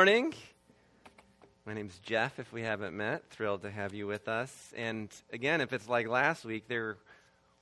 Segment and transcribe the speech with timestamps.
[0.00, 0.32] morning.
[1.66, 3.28] My name's Jeff, if we haven't met.
[3.28, 4.72] Thrilled to have you with us.
[4.74, 6.96] And again, if it's like last week, there,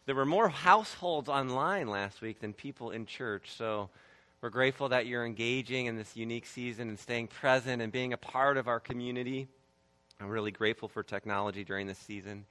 [0.06, 3.50] there were more households online last week than people in church.
[3.56, 3.90] So
[4.40, 8.16] we're grateful that you're engaging in this unique season and staying present and being a
[8.16, 9.48] part of our community.
[10.20, 12.46] I'm really grateful for technology during this season.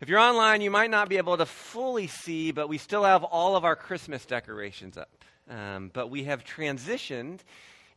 [0.00, 3.24] If you're online, you might not be able to fully see, but we still have
[3.24, 5.24] all of our Christmas decorations up.
[5.50, 7.40] Um, but we have transitioned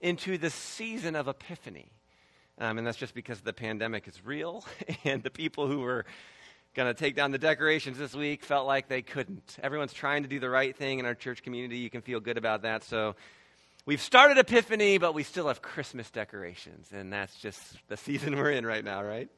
[0.02, 1.91] into the season of Epiphany.
[2.58, 4.66] Um, and that's just because the pandemic is real,
[5.04, 6.05] and the people who were
[6.74, 9.58] going to take down the decorations this week felt like they couldn't.
[9.62, 11.77] Everyone's trying to do the right thing in our church community.
[11.77, 12.84] You can feel good about that.
[12.84, 13.16] So
[13.86, 18.52] we've started Epiphany, but we still have Christmas decorations, and that's just the season we're
[18.52, 19.30] in right now, right?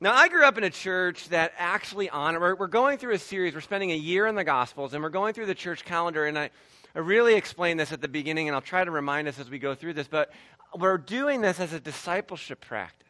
[0.00, 3.18] Now, I grew up in a church that actually honored, we're, we're going through a
[3.18, 6.26] series, we're spending a year in the Gospels, and we're going through the church calendar,
[6.26, 6.50] and I,
[6.94, 9.58] I really explained this at the beginning, and I'll try to remind us as we
[9.58, 10.30] go through this, but
[10.76, 13.00] we're doing this as a discipleship practice.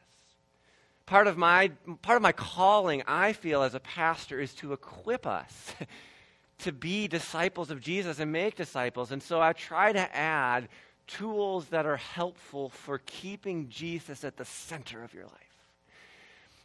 [1.07, 5.27] Part of my, part of my calling, I feel, as a pastor, is to equip
[5.27, 5.75] us
[6.61, 9.13] to be disciples of Jesus and make disciples.
[9.13, 10.69] And so I try to add
[11.07, 15.54] tools that are helpful for keeping Jesus at the center of your life.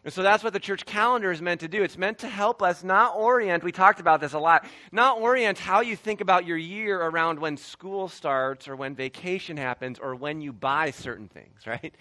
[0.06, 1.84] And so that's what the church calendar is meant to do.
[1.84, 5.60] It's meant to help us not orient, we talked about this a lot, not orient
[5.60, 10.16] how you think about your year around when school starts or when vacation happens or
[10.16, 11.94] when you buy certain things, right?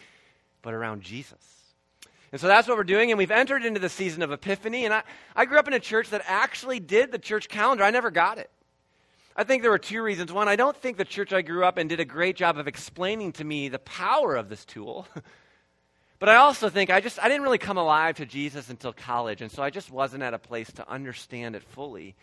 [0.63, 1.59] But around Jesus.
[2.31, 4.85] And so that's what we're doing, and we've entered into the season of Epiphany.
[4.85, 5.03] And I,
[5.35, 7.83] I grew up in a church that actually did the church calendar.
[7.83, 8.51] I never got it.
[9.35, 10.33] I think there were two reasons.
[10.33, 12.69] One, I don't think the church I grew up in did a great job of
[12.69, 15.09] explaining to me the power of this tool.
[16.19, 19.41] But I also think I just I didn't really come alive to Jesus until college,
[19.41, 22.17] and so I just wasn't at a place to understand it fully.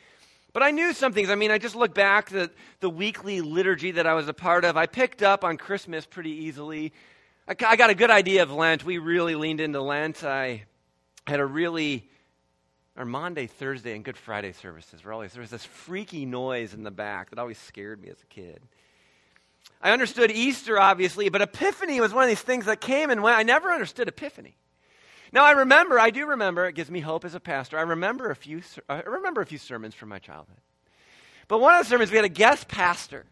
[0.51, 1.29] But I knew some things.
[1.29, 2.51] I mean, I just look back the
[2.81, 4.75] the weekly liturgy that I was a part of.
[4.75, 6.91] I picked up on Christmas pretty easily.
[7.47, 8.83] I, I got a good idea of Lent.
[8.83, 10.23] We really leaned into Lent.
[10.23, 10.63] I
[11.25, 12.09] had a really
[12.97, 16.83] our Maundy Thursday, and Good Friday services were always there was this freaky noise in
[16.83, 18.61] the back that always scared me as a kid.
[19.81, 23.37] I understood Easter, obviously, but Epiphany was one of these things that came and went.
[23.37, 24.57] I never understood Epiphany.
[25.31, 27.77] Now I remember, I do remember, it gives me hope as a pastor.
[27.77, 30.57] I remember a few, I remember a few sermons from my childhood.
[31.47, 33.25] But one of the sermons, we had a guest pastor.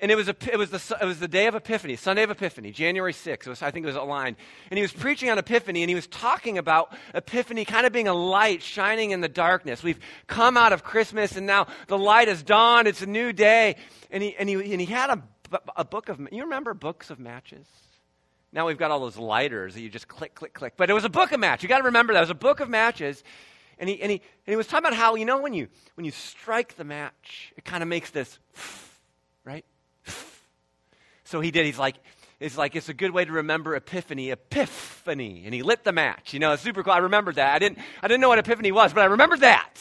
[0.00, 2.30] And it was, a, it, was the, it was the day of Epiphany, Sunday of
[2.30, 3.48] Epiphany, January 6th.
[3.48, 4.36] Was, I think it was aligned.
[4.70, 8.06] And he was preaching on Epiphany, and he was talking about Epiphany kind of being
[8.06, 9.82] a light shining in the darkness.
[9.82, 9.98] We've
[10.28, 12.86] come out of Christmas, and now the light has dawned.
[12.86, 13.74] It's a new day.
[14.12, 15.20] And he, and he, and he had a
[15.76, 17.66] a book of, you remember books of matches?
[18.52, 20.74] Now we've got all those lighters that you just click, click, click.
[20.76, 21.62] But it was a book of matches.
[21.62, 22.20] You got to remember that.
[22.20, 23.22] It was a book of matches.
[23.78, 26.04] And he, and, he, and he was talking about how, you know, when you, when
[26.04, 28.38] you strike the match, it kind of makes this,
[29.44, 29.64] right?
[31.24, 31.66] So he did.
[31.66, 31.96] He's like,
[32.40, 35.42] it's like it's a good way to remember Epiphany, Epiphany.
[35.44, 36.32] And he lit the match.
[36.32, 36.92] You know, it's super cool.
[36.92, 37.54] I remembered that.
[37.54, 39.74] I didn't, I didn't know what Epiphany was, but I remembered that.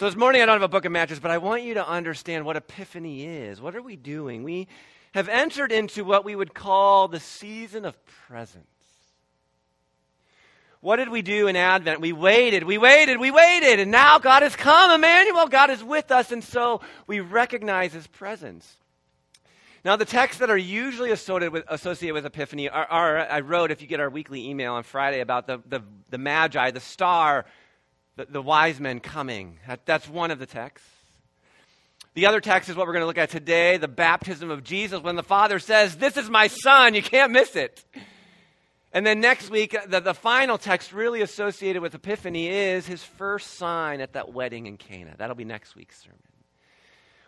[0.00, 1.86] So this morning I don't have a book of matches, but I want you to
[1.86, 3.60] understand what Epiphany is.
[3.60, 4.44] What are we doing?
[4.44, 4.66] We
[5.12, 7.94] have entered into what we would call the season of
[8.26, 8.64] presence.
[10.80, 12.00] What did we do in Advent?
[12.00, 15.48] We waited, we waited, we waited, and now God has come, Emmanuel.
[15.48, 18.78] God is with us, and so we recognize his presence.
[19.84, 23.70] Now, the texts that are usually associated with, associated with Epiphany are, are, I wrote,
[23.70, 27.44] if you get our weekly email on Friday, about the, the, the Magi, the star
[28.20, 29.58] the, the wise men coming.
[29.66, 30.88] That, that's one of the texts.
[32.14, 35.00] The other text is what we're going to look at today the baptism of Jesus,
[35.00, 37.84] when the Father says, This is my Son, you can't miss it.
[38.92, 43.54] And then next week, the, the final text really associated with Epiphany is his first
[43.54, 45.14] sign at that wedding in Cana.
[45.16, 46.18] That'll be next week's sermon.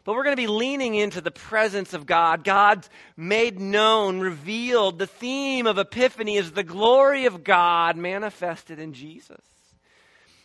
[0.04, 2.42] But we're going to be leaning into the presence of God.
[2.42, 4.98] God's made known, revealed.
[4.98, 9.51] The theme of Epiphany is the glory of God manifested in Jesus.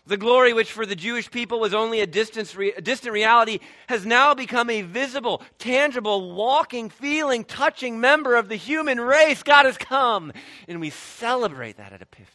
[0.07, 4.06] The glory, which for the Jewish people was only a, distance, a distant reality, has
[4.06, 9.44] now become a visible, tangible, walking, feeling, touching member of the human race.
[9.44, 10.31] God has come.
[10.68, 12.31] And we celebrate that at Epiphany.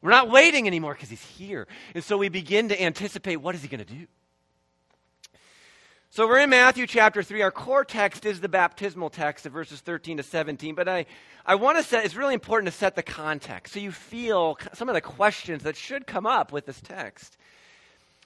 [0.00, 1.66] We're not waiting anymore because he's here.
[1.94, 4.06] And so we begin to anticipate what is he going to do?
[6.16, 7.42] So we're in Matthew chapter 3.
[7.42, 10.74] Our core text is the baptismal text of verses 13 to 17.
[10.74, 11.04] But I,
[11.44, 14.88] I want to set, it's really important to set the context so you feel some
[14.88, 17.36] of the questions that should come up with this text.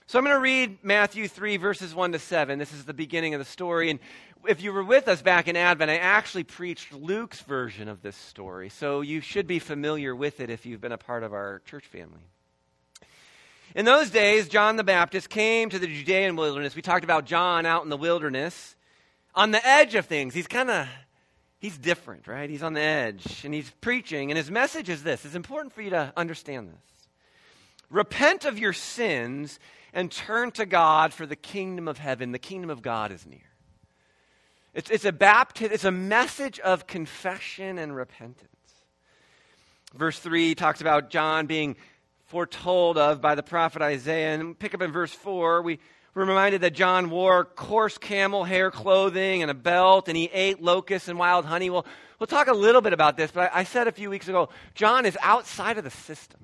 [0.06, 2.60] So I'm going to read Matthew 3, verses 1 to 7.
[2.60, 3.90] This is the beginning of the story.
[3.90, 3.98] And
[4.46, 8.14] if you were with us back in Advent, I actually preached Luke's version of this
[8.14, 8.68] story.
[8.68, 11.86] So you should be familiar with it if you've been a part of our church
[11.86, 12.22] family.
[13.74, 16.74] In those days, John the Baptist came to the Judean wilderness.
[16.74, 18.74] We talked about John out in the wilderness
[19.34, 20.34] on the edge of things.
[20.34, 20.88] He's kind of
[21.60, 22.48] He's different, right?
[22.48, 24.30] He's on the edge and he's preaching.
[24.30, 27.08] And his message is this it's important for you to understand this.
[27.90, 29.58] Repent of your sins
[29.92, 32.32] and turn to God for the kingdom of heaven.
[32.32, 33.40] The kingdom of God is near.
[34.72, 38.46] It's, it's a baptism, it's a message of confession and repentance.
[39.94, 41.76] Verse 3 talks about John being
[42.30, 44.34] foretold of by the prophet Isaiah.
[44.34, 45.80] And pick up in verse 4, we,
[46.14, 50.62] we're reminded that John wore coarse camel hair clothing and a belt, and he ate
[50.62, 51.70] locusts and wild honey.
[51.70, 51.84] Well,
[52.20, 54.48] we'll talk a little bit about this, but I, I said a few weeks ago
[54.76, 56.40] John is outside of the system.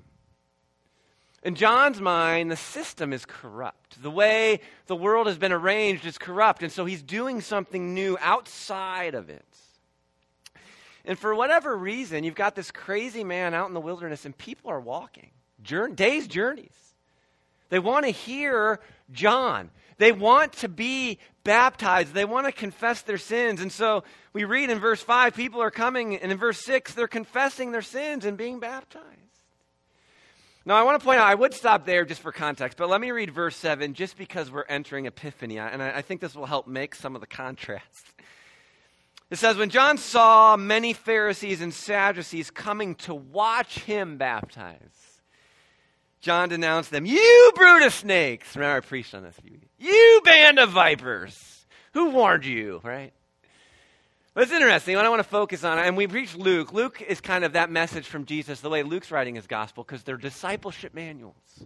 [1.41, 4.01] In John's mind, the system is corrupt.
[4.03, 8.17] The way the world has been arranged is corrupt, and so he's doing something new
[8.19, 9.45] outside of it.
[11.05, 14.69] And for whatever reason, you've got this crazy man out in the wilderness, and people
[14.69, 15.29] are walking
[15.61, 16.71] journey, days' journeys.
[17.69, 18.79] They want to hear
[19.11, 19.69] John.
[19.97, 22.13] They want to be baptized.
[22.13, 23.61] They want to confess their sins.
[23.61, 27.07] And so we read in verse 5, people are coming, and in verse 6, they're
[27.07, 29.05] confessing their sins and being baptized.
[30.65, 32.99] Now, I want to point out, I would stop there just for context, but let
[32.99, 36.45] me read verse 7 just because we're entering Epiphany, and I, I think this will
[36.45, 38.13] help make some of the contrast.
[39.29, 45.06] It says, When John saw many Pharisees and Sadducees coming to watch him baptize,
[46.27, 47.05] John denounced them.
[47.05, 48.53] You brood of snakes.
[48.53, 49.37] Remember, I preached on this.
[49.79, 51.65] You band of vipers.
[51.93, 53.13] Who warned you, right?
[54.33, 54.97] But it's interesting.
[54.97, 56.73] What I want to focus on, and we preach Luke.
[56.73, 60.03] Luke is kind of that message from Jesus, the way Luke's writing his gospel, because
[60.03, 61.63] they're discipleship manuals.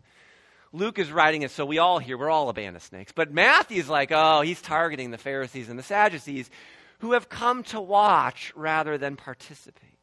[0.71, 3.11] Luke is writing it so we all hear, we're all a band of snakes.
[3.11, 6.51] But Matthew's like, oh, he's targeting the Pharisees and the Sadducees
[6.99, 9.97] who have come to watch rather than participate.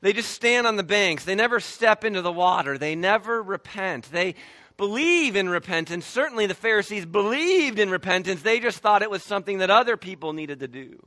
[0.00, 1.24] They just stand on the banks.
[1.24, 2.78] They never step into the water.
[2.78, 4.10] They never repent.
[4.12, 4.36] They
[4.76, 6.06] believe in repentance.
[6.06, 8.42] Certainly the Pharisees believed in repentance.
[8.42, 10.98] They just thought it was something that other people needed to do.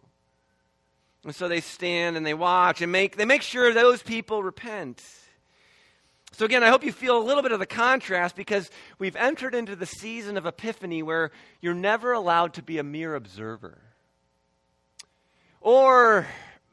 [1.23, 5.01] And so they stand and they watch and make, they make sure those people repent.
[6.33, 9.53] So, again, I hope you feel a little bit of the contrast because we've entered
[9.53, 13.81] into the season of Epiphany where you're never allowed to be a mere observer.
[15.59, 16.25] Or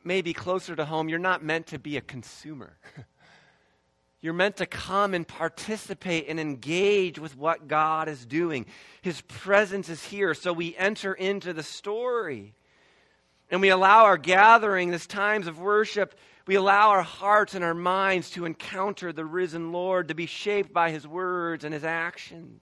[0.09, 2.77] maybe closer to home, you're not meant to be a consumer.
[4.21, 8.67] You're meant to come and participate and engage with what God is doing.
[9.01, 12.53] His presence is here, so we enter into the story.
[13.49, 16.19] And we allow our gathering, this times of worship,
[16.49, 20.73] we allow our hearts and our minds to encounter the risen Lord, to be shaped
[20.73, 22.61] by his words and his actions.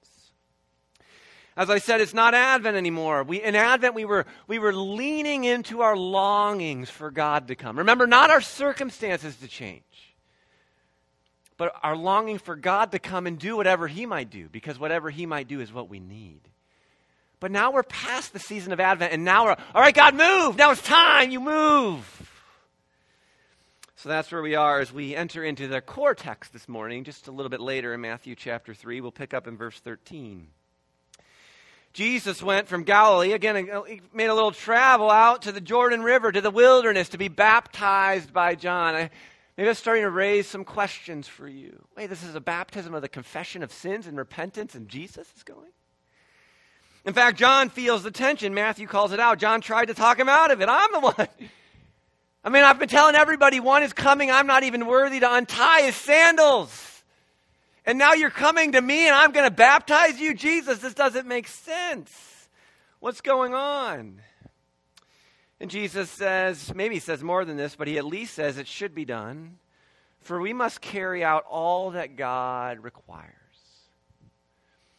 [1.56, 3.22] As I said, it's not Advent anymore.
[3.22, 7.78] We, in Advent, we were, we were leaning into our longings for God to come.
[7.78, 9.82] Remember, not our circumstances to change
[11.56, 15.10] but our longing for God to come and do whatever He might do, because whatever
[15.10, 16.40] He might do is what we need.
[17.40, 20.56] But now we're past the season of Advent, and now we're, all right, God, move.
[20.56, 21.30] Now it's time.
[21.30, 22.32] You move.
[23.96, 27.28] So that's where we are as we enter into the core text this morning, just
[27.28, 29.00] a little bit later in Matthew chapter 3.
[29.00, 30.48] We'll pick up in verse 13.
[31.96, 36.02] Jesus went from Galilee, again, uh, he made a little travel out to the Jordan
[36.02, 38.94] River, to the wilderness, to be baptized by John.
[38.94, 39.10] I,
[39.56, 41.82] Maybe that's starting to raise some questions for you.
[41.96, 45.42] Wait, this is a baptism of the confession of sins and repentance, and Jesus is
[45.42, 45.70] going?
[47.06, 48.52] In fact, John feels the tension.
[48.52, 49.38] Matthew calls it out.
[49.38, 50.68] John tried to talk him out of it.
[50.68, 51.14] I'm the one.
[52.44, 54.30] I mean, I've been telling everybody one is coming.
[54.30, 56.95] I'm not even worthy to untie his sandals.
[57.86, 60.34] And now you're coming to me and I'm going to baptize you?
[60.34, 62.10] Jesus, this doesn't make sense.
[62.98, 64.20] What's going on?
[65.60, 68.66] And Jesus says, maybe he says more than this, but he at least says it
[68.66, 69.58] should be done.
[70.20, 73.32] For we must carry out all that God requires.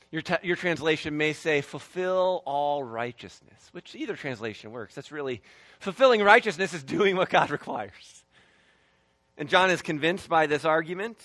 [0.10, 4.96] Your, your translation may say, fulfill all righteousness, which either translation works.
[4.96, 5.42] That's really,
[5.80, 8.24] fulfilling righteousness is doing what God requires.
[9.38, 11.20] And John is convinced by this argument.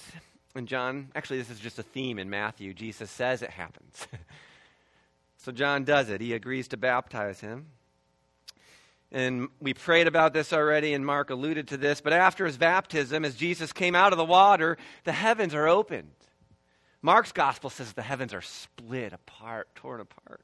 [0.54, 2.74] And John, actually, this is just a theme in Matthew.
[2.74, 4.06] Jesus says it happens.
[5.38, 6.20] so John does it.
[6.20, 7.66] He agrees to baptize him.
[9.10, 12.00] And we prayed about this already, and Mark alluded to this.
[12.00, 16.10] But after his baptism, as Jesus came out of the water, the heavens are opened.
[17.02, 20.40] Mark's gospel says the heavens are split apart, torn apart.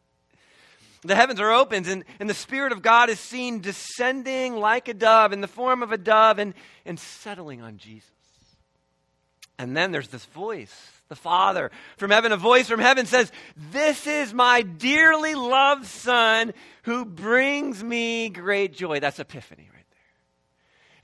[1.02, 4.94] The heavens are opened, and, and the Spirit of God is seen descending like a
[4.94, 8.10] dove in the form of a dove and, and settling on Jesus.
[9.58, 10.74] And then there's this voice
[11.08, 11.70] the Father.
[11.96, 13.32] From heaven, a voice from heaven says,
[13.72, 19.00] This is my dearly loved Son who brings me great joy.
[19.00, 19.98] That's Epiphany right there.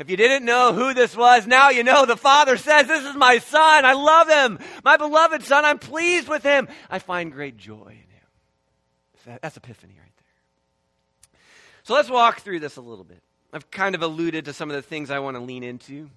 [0.00, 2.06] If you didn't know who this was, now you know.
[2.06, 3.84] The Father says, This is my Son.
[3.84, 4.58] I love him.
[4.84, 5.64] My beloved Son.
[5.64, 6.68] I'm pleased with him.
[6.90, 9.38] I find great joy in him.
[9.42, 11.40] That's Epiphany right there.
[11.84, 13.22] So let's walk through this a little bit.
[13.52, 16.10] I've kind of alluded to some of the things I want to lean into.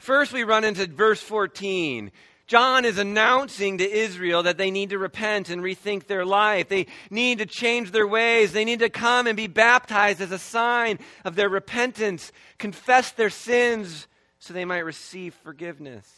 [0.00, 2.10] First, we run into verse 14.
[2.46, 6.68] John is announcing to Israel that they need to repent and rethink their life.
[6.68, 8.52] They need to change their ways.
[8.52, 13.28] They need to come and be baptized as a sign of their repentance, confess their
[13.28, 16.10] sins so they might receive forgiveness.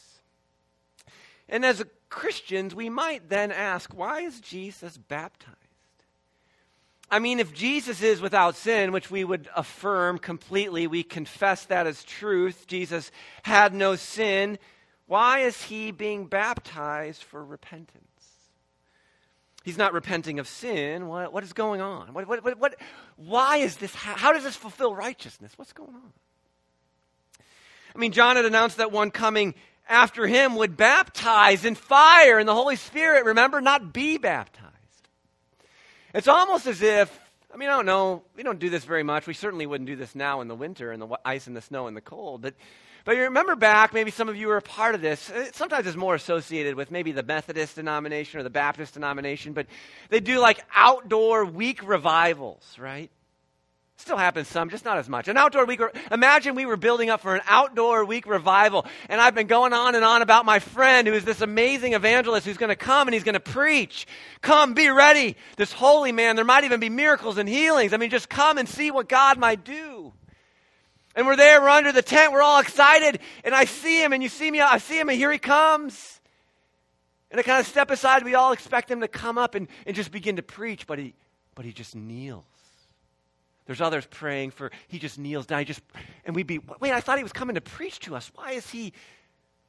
[1.49, 5.57] And as Christians, we might then ask, why is Jesus baptized?
[7.13, 11.87] I mean, if Jesus is without sin, which we would affirm completely, we confess that
[11.87, 13.11] as truth, Jesus
[13.43, 14.59] had no sin,
[15.07, 18.07] why is he being baptized for repentance?
[19.63, 21.07] He's not repenting of sin.
[21.07, 22.15] What, what is going on?
[22.15, 22.77] What, what, what,
[23.17, 23.95] why is this?
[23.95, 25.53] How, how does this fulfill righteousness?
[25.57, 26.13] What's going on?
[27.95, 29.55] I mean, John had announced that one coming
[29.87, 34.72] after him would baptize in fire and the Holy Spirit, remember, not be baptized.
[36.15, 37.19] It's almost as if,
[37.53, 39.27] I mean, I don't know, we don't do this very much.
[39.27, 41.87] We certainly wouldn't do this now in the winter and the ice and the snow
[41.87, 42.43] and the cold.
[42.43, 42.55] But,
[43.07, 45.31] but you remember back, maybe some of you were a part of this.
[45.31, 49.67] Uh, sometimes it's more associated with maybe the Methodist denomination or the Baptist denomination, but
[50.11, 53.11] they do like outdoor week revivals, right?
[54.03, 55.29] Still happens some, just not as much.
[55.29, 55.81] An outdoor week.
[56.11, 59.95] Imagine we were building up for an outdoor week revival, and I've been going on
[59.95, 63.15] and on about my friend who is this amazing evangelist who's going to come and
[63.15, 64.09] he's going to preach.
[64.41, 65.37] Come, be ready.
[65.57, 66.35] This holy man.
[66.35, 67.93] There might even be miracles and healings.
[67.93, 70.13] I mean, just come and see what God might do.
[71.15, 74.21] And we're there, we're under the tent, we're all excited, and I see him, and
[74.21, 76.21] you see me, I see him, and here he comes.
[77.31, 78.25] And I kind of step aside.
[78.25, 81.15] We all expect him to come up and, and just begin to preach, but he,
[81.55, 82.45] but he just kneels.
[83.73, 85.61] There's others praying for, he just kneels down.
[85.61, 85.81] He just,
[86.27, 88.31] and we'd be, wait, I thought he was coming to preach to us.
[88.35, 88.93] Why is he,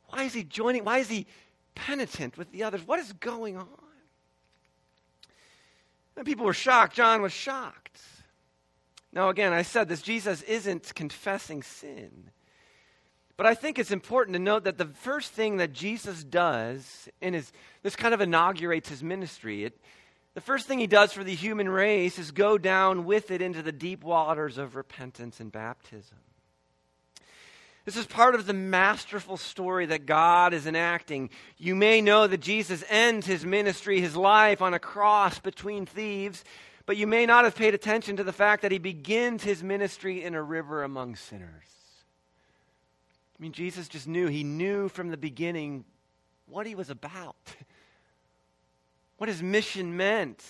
[0.10, 1.26] why is he joining, why is he
[1.74, 2.86] penitent with the others?
[2.86, 3.68] What is going on?
[6.18, 6.98] And people were shocked.
[6.98, 8.02] John was shocked.
[9.14, 12.30] Now, again, I said this Jesus isn't confessing sin.
[13.38, 17.34] But I think it's important to note that the first thing that Jesus does in
[17.34, 19.64] his, this kind of inaugurates his ministry.
[19.64, 19.80] It,
[20.34, 23.62] the first thing he does for the human race is go down with it into
[23.62, 26.18] the deep waters of repentance and baptism.
[27.86, 31.30] This is part of the masterful story that God is enacting.
[31.58, 36.46] You may know that Jesus ends his ministry, his life, on a cross between thieves,
[36.86, 40.24] but you may not have paid attention to the fact that he begins his ministry
[40.24, 41.64] in a river among sinners.
[43.38, 45.84] I mean, Jesus just knew, he knew from the beginning
[46.48, 47.36] what he was about.
[49.24, 50.44] what his mission meant.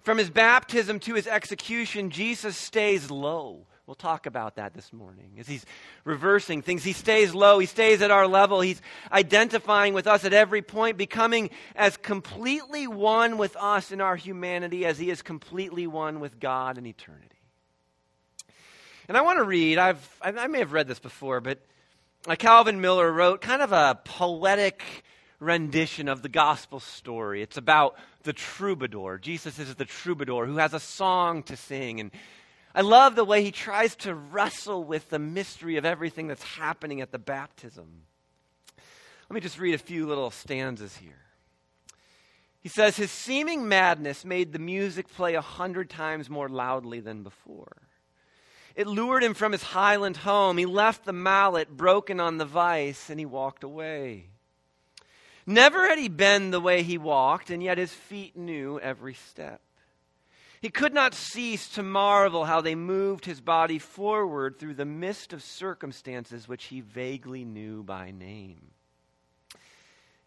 [0.00, 3.66] From his baptism to his execution, Jesus stays low.
[3.86, 5.66] We'll talk about that this morning as he's
[6.02, 6.84] reversing things.
[6.84, 7.58] He stays low.
[7.58, 8.62] He stays at our level.
[8.62, 8.80] He's
[9.12, 14.86] identifying with us at every point, becoming as completely one with us in our humanity
[14.86, 17.36] as he is completely one with God in eternity.
[19.06, 21.58] And I want to read, I've, I may have read this before, but
[22.26, 24.82] uh, Calvin Miller wrote kind of a poetic
[25.38, 27.42] rendition of the gospel story.
[27.42, 29.18] It's about the troubadour.
[29.18, 32.00] Jesus is the troubadour who has a song to sing.
[32.00, 32.10] And
[32.74, 37.00] I love the way he tries to wrestle with the mystery of everything that's happening
[37.00, 38.02] at the baptism.
[39.28, 41.12] Let me just read a few little stanzas here.
[42.60, 47.22] He says, His seeming madness made the music play a hundred times more loudly than
[47.22, 47.76] before.
[48.74, 50.58] It lured him from his highland home.
[50.58, 54.30] He left the mallet broken on the vice, and he walked away.
[55.46, 59.60] Never had he been the way he walked, and yet his feet knew every step.
[60.60, 65.32] He could not cease to marvel how they moved his body forward through the mist
[65.32, 68.72] of circumstances which he vaguely knew by name.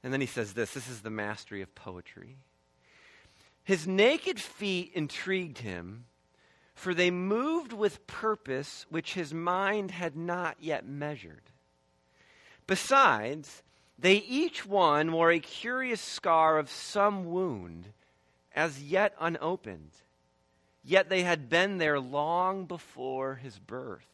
[0.01, 2.37] And then he says this this is the mastery of poetry.
[3.63, 6.05] His naked feet intrigued him,
[6.73, 11.43] for they moved with purpose which his mind had not yet measured.
[12.65, 13.63] Besides,
[13.99, 17.85] they each one wore a curious scar of some wound,
[18.55, 19.91] as yet unopened,
[20.83, 24.05] yet they had been there long before his birth.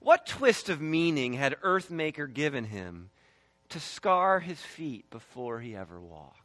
[0.00, 3.10] What twist of meaning had Earthmaker given him
[3.68, 6.38] to scar his feet before he ever walked?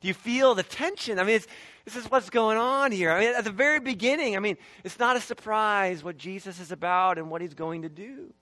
[0.00, 1.18] Do you feel the tension?
[1.18, 1.40] I mean,
[1.84, 3.10] this is what's going on here.
[3.10, 6.70] I mean, at the very beginning, I mean, it's not a surprise what Jesus is
[6.70, 8.32] about and what he's going to do.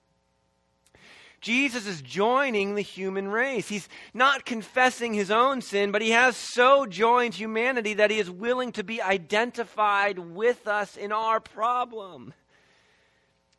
[1.45, 3.69] Jesus is joining the human race.
[3.69, 8.31] He's not confessing his own sin, but he has so joined humanity that he is
[8.31, 12.33] willing to be identified with us in our problem.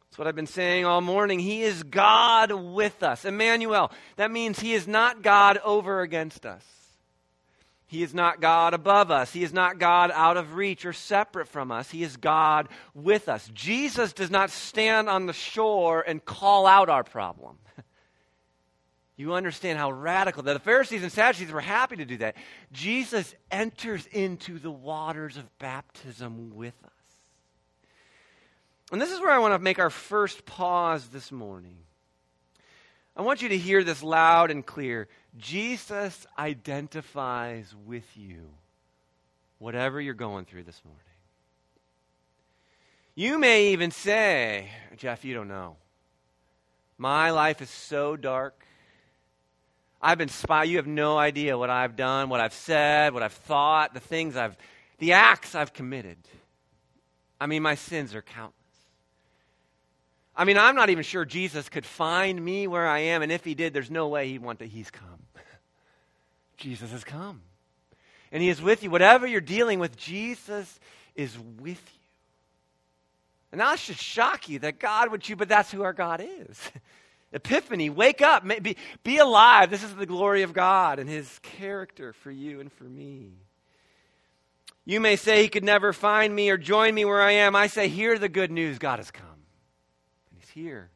[0.10, 1.38] That's what I've been saying all morning.
[1.38, 3.24] He is God with us.
[3.24, 3.92] Emmanuel.
[4.16, 6.64] That means he is not God over against us.
[7.86, 9.32] He is not God above us.
[9.32, 11.92] He is not God out of reach or separate from us.
[11.92, 13.48] He is God with us.
[13.54, 17.60] Jesus does not stand on the shore and call out our problem.
[19.18, 22.36] You understand how radical that the Pharisees and Sadducees were happy to do that.
[22.74, 26.92] Jesus enters into the waters of baptism with us.
[28.92, 31.78] And this is where I want to make our first pause this morning.
[33.16, 35.08] I want you to hear this loud and clear.
[35.38, 38.50] Jesus identifies with you,
[39.58, 41.02] whatever you're going through this morning.
[43.16, 45.78] You may even say, Jeff, you don't know.
[46.98, 48.65] My life is so dark.
[50.02, 50.64] I've been spy.
[50.66, 54.36] You have no idea what I've done, what I've said, what I've thought, the things
[54.36, 54.56] I've,
[55.00, 56.18] the acts I've committed.
[57.40, 58.54] I mean, my sins are countless.
[60.38, 63.46] I mean, I'm not even sure Jesus could find me where I am, and if
[63.46, 65.20] he did, there's no way he'd want that he's come.
[66.58, 67.42] Jesus has come.
[68.32, 68.90] And he is with you.
[68.90, 70.80] Whatever you're dealing with, Jesus
[71.16, 72.00] is with you.
[73.54, 76.60] And that should shock you that God would you, but that's who our God is.
[77.32, 79.70] Epiphany, wake up, be, be alive.
[79.70, 83.34] This is the glory of God and his character for you and for me.
[84.86, 87.56] You may say he could never find me or join me where I am.
[87.56, 88.78] I say, hear the good news.
[88.78, 90.92] God has come And he's here.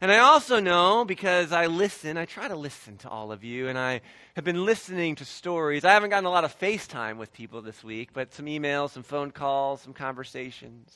[0.00, 3.68] And I also know because I listen, I try to listen to all of you,
[3.68, 4.00] and I
[4.34, 5.84] have been listening to stories.
[5.84, 9.02] I haven't gotten a lot of FaceTime with people this week, but some emails, some
[9.02, 10.94] phone calls, some conversations.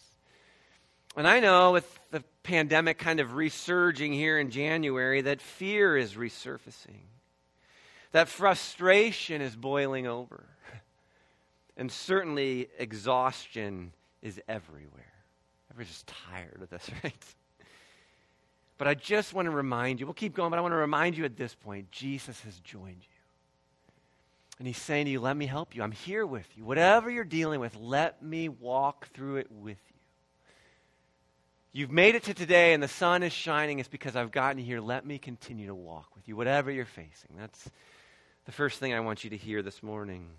[1.16, 6.14] And I know with the pandemic kind of resurging here in January that fear is
[6.14, 7.00] resurfacing,
[8.12, 10.44] that frustration is boiling over,
[11.76, 15.04] and certainly exhaustion is everywhere.
[15.76, 17.24] We're just tired of this, right?
[18.78, 21.16] But I just want to remind you, we'll keep going, but I want to remind
[21.16, 23.18] you at this point Jesus has joined you.
[24.58, 25.82] And he's saying to you, Let me help you.
[25.82, 26.64] I'm here with you.
[26.64, 29.87] Whatever you're dealing with, let me walk through it with you.
[31.72, 33.78] You've made it to today and the sun is shining.
[33.78, 34.80] It's because I've gotten here.
[34.80, 37.36] Let me continue to walk with you, whatever you're facing.
[37.38, 37.70] That's
[38.46, 40.30] the first thing I want you to hear this morning.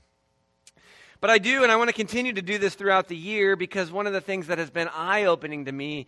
[1.21, 3.91] But I do, and I want to continue to do this throughout the year because
[3.91, 6.07] one of the things that has been eye opening to me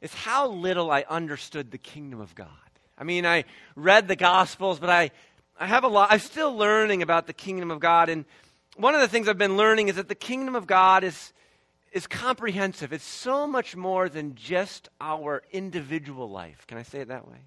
[0.00, 2.48] is how little I understood the kingdom of God.
[2.96, 3.44] I mean, I
[3.74, 5.10] read the Gospels, but I,
[5.58, 8.08] I have a lot, I'm still learning about the kingdom of God.
[8.08, 8.26] And
[8.76, 11.32] one of the things I've been learning is that the kingdom of God is,
[11.92, 12.92] is comprehensive.
[12.92, 16.66] It's so much more than just our individual life.
[16.66, 17.38] Can I say it that way?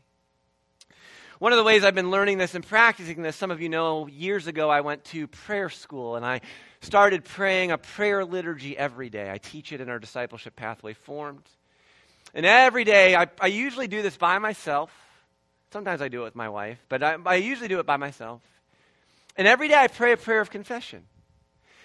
[1.39, 4.07] One of the ways I've been learning this and practicing this, some of you know,
[4.07, 6.39] years ago I went to prayer school and I
[6.79, 9.29] started praying a prayer liturgy every day.
[9.29, 11.43] I teach it in our discipleship pathway formed.
[12.33, 14.91] And every day, I, I usually do this by myself.
[15.71, 18.41] Sometimes I do it with my wife, but I, I usually do it by myself.
[19.35, 21.03] And every day I pray a prayer of confession.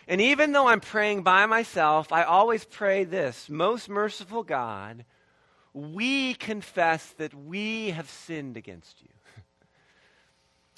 [0.09, 5.05] And even though I'm praying by myself, I always pray this Most merciful God,
[5.73, 9.09] we confess that we have sinned against you.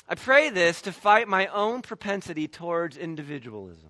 [0.08, 3.88] I pray this to fight my own propensity towards individualism.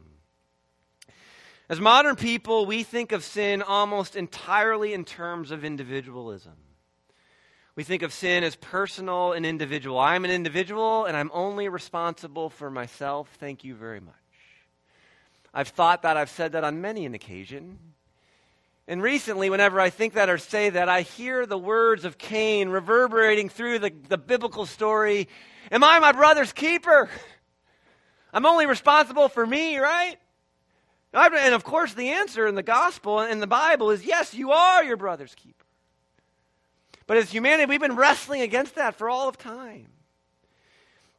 [1.68, 6.52] As modern people, we think of sin almost entirely in terms of individualism.
[7.74, 9.98] We think of sin as personal and individual.
[9.98, 13.30] I'm an individual and I'm only responsible for myself.
[13.40, 14.14] Thank you very much.
[15.54, 17.78] I've thought that, I've said that on many an occasion.
[18.88, 22.68] And recently, whenever I think that or say that, I hear the words of Cain
[22.68, 25.28] reverberating through the, the biblical story
[25.70, 27.08] Am I my brother's keeper?
[28.32, 30.16] I'm only responsible for me, right?
[31.14, 34.52] And of course, the answer in the gospel and in the Bible is yes, you
[34.52, 35.64] are your brother's keeper.
[37.06, 39.88] But as humanity, we've been wrestling against that for all of time.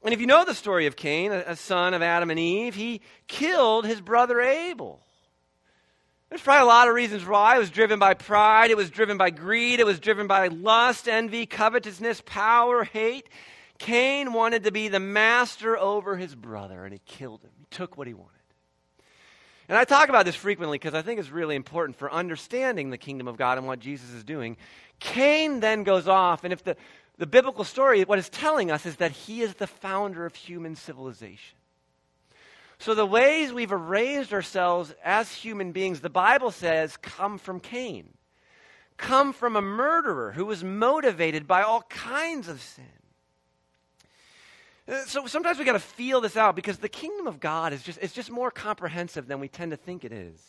[0.03, 3.01] And if you know the story of Cain, a son of Adam and Eve, he
[3.27, 4.99] killed his brother Abel.
[6.29, 7.55] There's probably a lot of reasons why.
[7.55, 11.07] It was driven by pride, it was driven by greed, it was driven by lust,
[11.07, 13.29] envy, covetousness, power, hate.
[13.77, 17.51] Cain wanted to be the master over his brother, and he killed him.
[17.59, 18.31] He took what he wanted.
[19.69, 22.97] And I talk about this frequently because I think it's really important for understanding the
[22.97, 24.57] kingdom of God and what Jesus is doing.
[24.99, 26.75] Cain then goes off, and if the,
[27.17, 30.76] the biblical story, what it's telling us is that he is the founder of human
[30.76, 31.58] civilization.
[32.80, 38.10] So the ways we've arranged ourselves as human beings, the Bible says, come from Cain,
[38.97, 42.86] come from a murderer who was motivated by all kinds of sin.
[44.88, 47.84] Uh, so sometimes we got to feel this out because the kingdom of God is
[47.84, 50.41] just, it's just more comprehensive than we tend to think it is.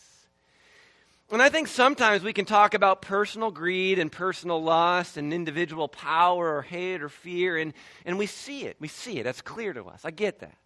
[1.31, 5.89] And I think sometimes we can talk about personal greed and personal lust and individual
[5.89, 7.73] power or hate or fear, and,
[8.05, 8.77] and we see it.
[8.79, 9.25] We see it.
[9.25, 10.03] That's clear to us.
[10.05, 10.57] I get that.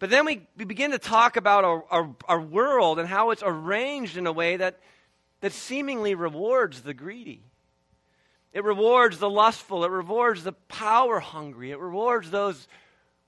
[0.00, 3.42] But then we, we begin to talk about our, our, our world and how it's
[3.44, 4.80] arranged in a way that,
[5.40, 7.44] that seemingly rewards the greedy.
[8.52, 9.84] It rewards the lustful.
[9.84, 11.70] It rewards the power hungry.
[11.70, 12.68] It rewards those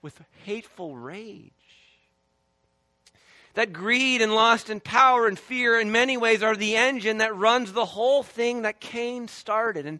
[0.02, 1.52] with hateful rage.
[3.56, 7.34] That greed and lust and power and fear, in many ways, are the engine that
[7.34, 9.86] runs the whole thing that Cain started.
[9.86, 9.98] And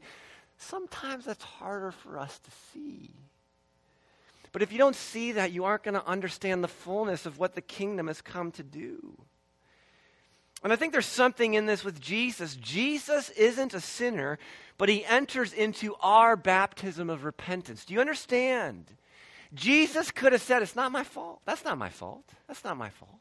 [0.58, 3.14] sometimes that's harder for us to see.
[4.52, 7.54] But if you don't see that, you aren't going to understand the fullness of what
[7.54, 9.16] the kingdom has come to do.
[10.62, 12.56] And I think there's something in this with Jesus.
[12.56, 14.38] Jesus isn't a sinner,
[14.76, 17.86] but he enters into our baptism of repentance.
[17.86, 18.84] Do you understand?
[19.54, 21.40] Jesus could have said, It's not my fault.
[21.46, 22.24] That's not my fault.
[22.48, 23.12] That's not my fault.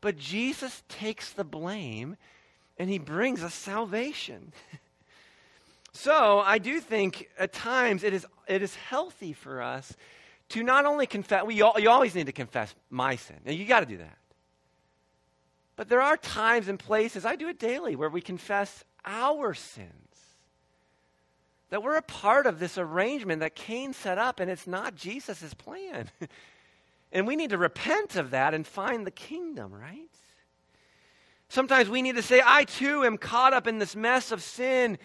[0.00, 2.16] But Jesus takes the blame
[2.78, 4.52] and he brings us salvation.
[5.92, 9.96] So I do think at times it is, it is healthy for us
[10.50, 13.36] to not only confess, we all, you always need to confess my sin.
[13.44, 14.18] Now, you got to do that.
[15.74, 19.90] But there are times and places, I do it daily, where we confess our sins.
[21.70, 25.52] That we're a part of this arrangement that Cain set up, and it's not Jesus'
[25.54, 26.10] plan.
[27.12, 30.10] and we need to repent of that and find the kingdom, right?
[31.48, 34.98] Sometimes we need to say, I too am caught up in this mess of sin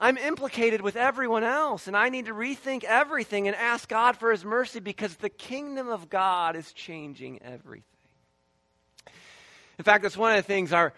[0.00, 4.32] I'm implicated with everyone else, and I need to rethink everything and ask God for
[4.32, 7.84] His mercy because the kingdom of God is changing everything.
[9.78, 10.94] In fact, that's one of the things our,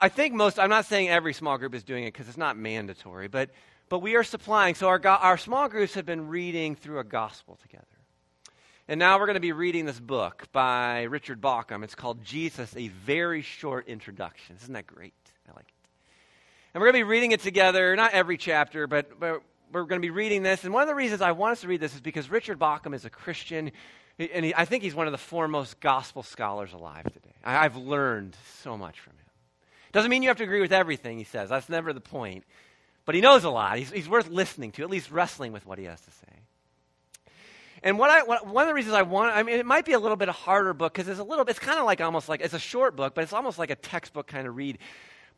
[0.00, 2.56] I think most, I'm not saying every small group is doing it because it's not
[2.56, 3.50] mandatory, but,
[3.88, 4.76] but we are supplying.
[4.76, 7.84] So our, our small groups have been reading through a gospel together.
[8.86, 11.82] And now we're going to be reading this book by Richard Bauckham.
[11.84, 14.56] It's called Jesus, a very short introduction.
[14.62, 15.14] Isn't that great?
[15.48, 15.88] I like it.
[16.74, 19.40] And we're going to be reading it together, not every chapter, but, but
[19.72, 20.64] we're going to be reading this.
[20.64, 22.94] And one of the reasons I want us to read this is because Richard Bauckham
[22.94, 23.72] is a Christian,
[24.18, 27.34] and he, I think he's one of the foremost gospel scholars alive today.
[27.42, 29.30] I, I've learned so much from him.
[29.92, 32.44] Doesn't mean you have to agree with everything he says, that's never the point.
[33.06, 33.78] But he knows a lot.
[33.78, 36.40] He's, he's worth listening to, at least wrestling with what he has to say.
[37.84, 39.92] And what I, what, one of the reasons I want, I mean, it might be
[39.92, 42.40] a little bit harder book because it's a little, it's kind of like almost like,
[42.40, 44.78] it's a short book, but it's almost like a textbook kind of read.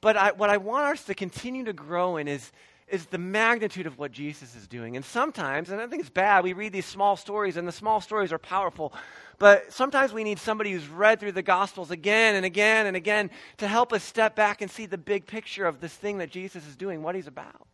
[0.01, 2.53] But I, what I want us to continue to grow in is,
[2.87, 4.95] is the magnitude of what Jesus is doing.
[4.95, 8.01] And sometimes, and I think it's bad, we read these small stories, and the small
[8.01, 8.95] stories are powerful.
[9.41, 13.33] But sometimes we need somebody who's read through the Gospels again and again and again
[13.57, 16.65] to help us step back and see the big picture of this thing that Jesus
[16.65, 17.67] is doing, what he's about.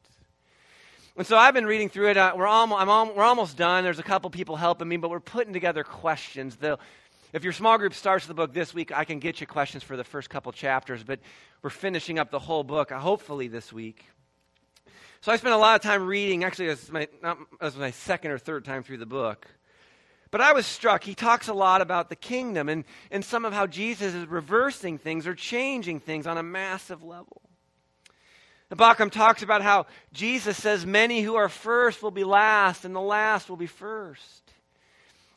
[1.14, 2.16] And so I've been reading through it.
[2.16, 3.84] Uh, we're, almost, I'm we're almost done.
[3.84, 6.56] There's a couple people helping me, but we're putting together questions.
[7.34, 9.96] If your small group starts the book this week, I can get you questions for
[9.96, 11.20] the first couple chapters, but
[11.60, 14.06] we're finishing up the whole book, uh, hopefully this week.
[15.20, 16.44] So I spent a lot of time reading.
[16.44, 19.46] Actually, was my, not, was my second or third time through the book.
[20.30, 21.04] But I was struck.
[21.04, 24.96] He talks a lot about the kingdom and, and some of how Jesus is reversing
[24.96, 27.42] things or changing things on a massive level.
[28.72, 33.02] The talks about how Jesus says, Many who are first will be last, and the
[33.02, 34.50] last will be first.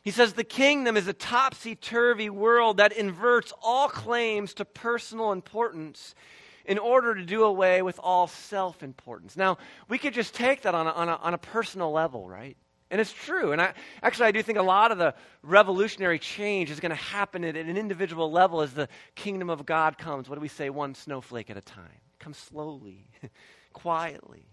[0.04, 5.34] He says the kingdom is a topsy turvy world that inverts all claims to personal
[5.34, 6.16] importance
[6.64, 9.36] in order to do away with all self importance.
[9.36, 9.58] Now,
[9.90, 12.56] we could just take that on a, on, a, on a personal level, right?
[12.90, 13.52] And it's true.
[13.52, 16.96] And I, actually, I do think a lot of the revolutionary change is going to
[16.96, 20.30] happen at an individual level as the kingdom of God comes.
[20.30, 20.70] What do we say?
[20.70, 22.00] One snowflake at a time.
[22.26, 23.06] It comes slowly,
[23.74, 24.48] quietly.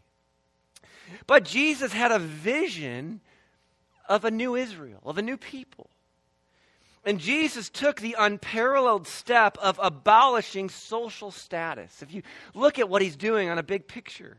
[1.27, 3.21] But Jesus had a vision
[4.07, 5.89] of a new Israel, of a new people.
[7.07, 12.03] And Jesus took the unparalleled step of abolishing social status.
[12.03, 14.37] If you look at what he's doing on a big picture,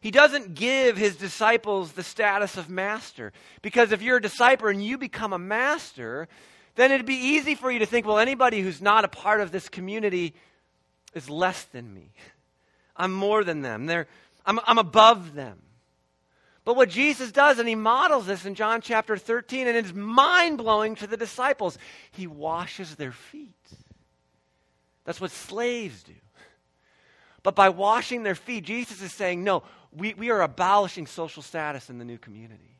[0.00, 3.34] he doesn't give his disciples the status of master.
[3.60, 6.26] Because if you're a disciple and you become a master,
[6.74, 9.52] then it'd be easy for you to think, well, anybody who's not a part of
[9.52, 10.32] this community
[11.14, 12.12] is less than me.
[12.96, 13.86] I'm more than them.
[13.86, 14.06] They're,
[14.44, 15.58] I'm, I'm above them.
[16.64, 20.58] But what Jesus does, and he models this in John chapter 13, and it's mind
[20.58, 21.78] blowing to the disciples,
[22.12, 23.54] he washes their feet.
[25.04, 26.12] That's what slaves do.
[27.42, 31.88] But by washing their feet, Jesus is saying, no, we, we are abolishing social status
[31.88, 32.76] in the new community.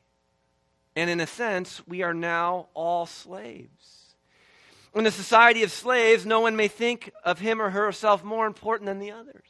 [0.94, 3.99] And in a sense, we are now all slaves.
[4.94, 8.86] In a society of slaves, no one may think of him or herself more important
[8.86, 9.46] than the others.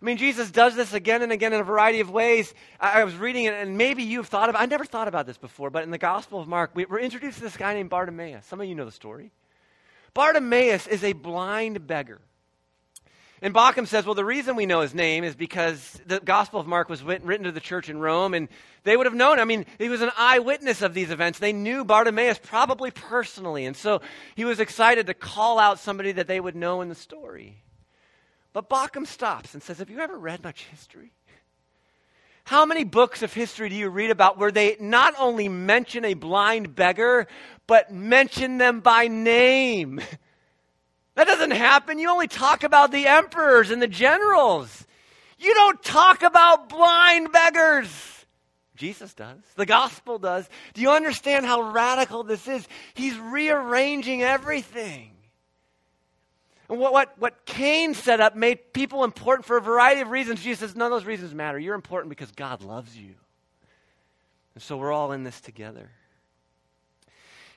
[0.00, 2.54] I mean, Jesus does this again and again in a variety of ways.
[2.80, 4.54] I, was reading it, and maybe you've thought it.
[4.56, 7.38] I never thought about this before, but in the Gospel of Mark, we, we're introduced
[7.38, 8.46] to this guy named Bartimaeus.
[8.46, 9.30] Some of you know the story.
[10.14, 12.20] Bartimaeus is a blind beggar.
[13.42, 16.66] And Bauckham says, well, the reason we know his name is because the Gospel of
[16.66, 18.48] Mark was written to the church in Rome, and
[18.84, 19.38] they would have known.
[19.38, 21.38] I mean, he was an eyewitness of these events.
[21.38, 24.02] They knew Bartimaeus probably personally, and so
[24.34, 27.62] he was excited to call out somebody that they would know in the story.
[28.52, 31.12] But Bauckham stops and says, Have you ever read much history?
[32.44, 36.14] How many books of history do you read about where they not only mention a
[36.14, 37.26] blind beggar,
[37.66, 40.00] but mention them by name?
[41.14, 41.98] That doesn't happen.
[41.98, 44.86] You only talk about the emperors and the generals.
[45.38, 47.88] You don't talk about blind beggars.
[48.76, 49.38] Jesus does.
[49.56, 50.48] The gospel does.
[50.74, 52.66] Do you understand how radical this is?
[52.94, 55.12] He's rearranging everything.
[56.70, 60.42] And what, what, what Cain set up made people important for a variety of reasons.
[60.42, 61.58] Jesus says, none of those reasons matter.
[61.58, 63.14] You're important because God loves you.
[64.54, 65.90] And so we're all in this together.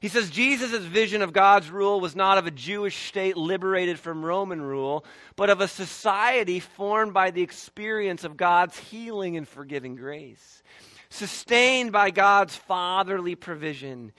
[0.04, 4.26] He says Jesus' vision of God's rule was not of a Jewish state liberated from
[4.26, 5.06] Roman rule,
[5.38, 10.62] but of a society formed by the experience of God's healing and forgiving grace,
[11.10, 14.12] sustained by God's fatherly provision,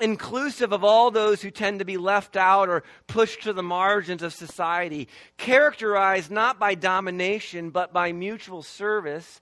[0.00, 4.22] inclusive of all those who tend to be left out or pushed to the margins
[4.22, 9.40] of society, characterized not by domination, but by mutual service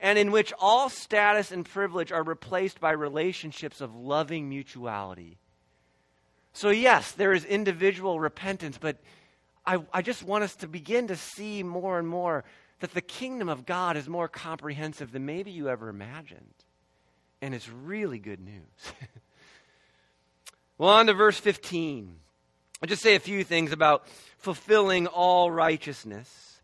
[0.00, 5.38] and in which all status and privilege are replaced by relationships of loving mutuality.
[6.52, 8.98] So, yes, there is individual repentance, but
[9.64, 12.44] I, I just want us to begin to see more and more
[12.80, 16.54] that the kingdom of God is more comprehensive than maybe you ever imagined.
[17.40, 18.92] And it's really good news.
[20.78, 22.16] well, on to verse 15.
[22.82, 24.06] I'll just say a few things about
[24.38, 26.60] fulfilling all righteousness.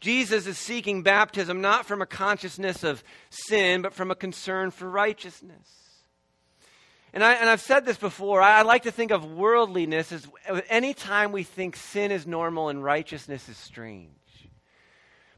[0.00, 4.88] Jesus is seeking baptism not from a consciousness of sin, but from a concern for
[4.88, 5.87] righteousness.
[7.18, 8.40] And, I, and I've said this before.
[8.40, 10.24] I, I like to think of worldliness as
[10.68, 14.12] any time we think sin is normal and righteousness is strange.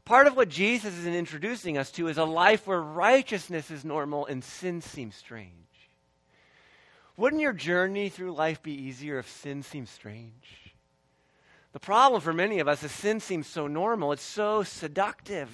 [0.05, 4.27] Part of what Jesus is introducing us to is a life where righteousness is normal
[4.27, 5.49] and sin seems strange.
[7.17, 10.75] Wouldn't your journey through life be easier if sin seems strange?
[11.73, 15.49] The problem for many of us is sin seems so normal, it's so seductive.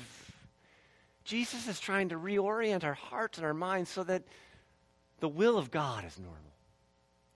[1.24, 4.24] Jesus is trying to reorient our hearts and our minds so that
[5.20, 6.38] the will of God is normal.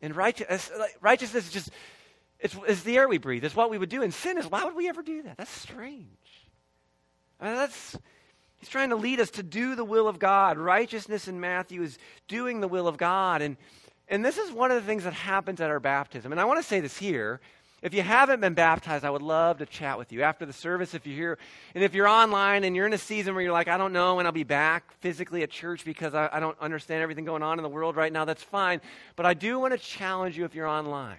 [0.02, 1.70] And righteous, righteousness is just,
[2.40, 3.44] it's, it's the air we breathe.
[3.44, 4.02] It's what we would do.
[4.02, 5.38] And sin is, why would we ever do that?
[5.38, 6.06] That's strange.
[7.40, 7.98] I mean, that's,
[8.58, 10.58] he's trying to lead us to do the will of God.
[10.58, 13.42] Righteousness in Matthew is doing the will of God.
[13.42, 13.58] And,
[14.08, 16.32] and this is one of the things that happens at our baptism.
[16.32, 17.42] And I want to say this here
[17.82, 20.94] if you haven't been baptized, I would love to chat with you after the service.
[20.94, 21.38] If you're here,
[21.74, 24.16] and if you're online and you're in a season where you're like, I don't know
[24.16, 27.58] when I'll be back physically at church because I, I don't understand everything going on
[27.58, 28.82] in the world right now, that's fine.
[29.16, 31.18] But I do want to challenge you if you're online.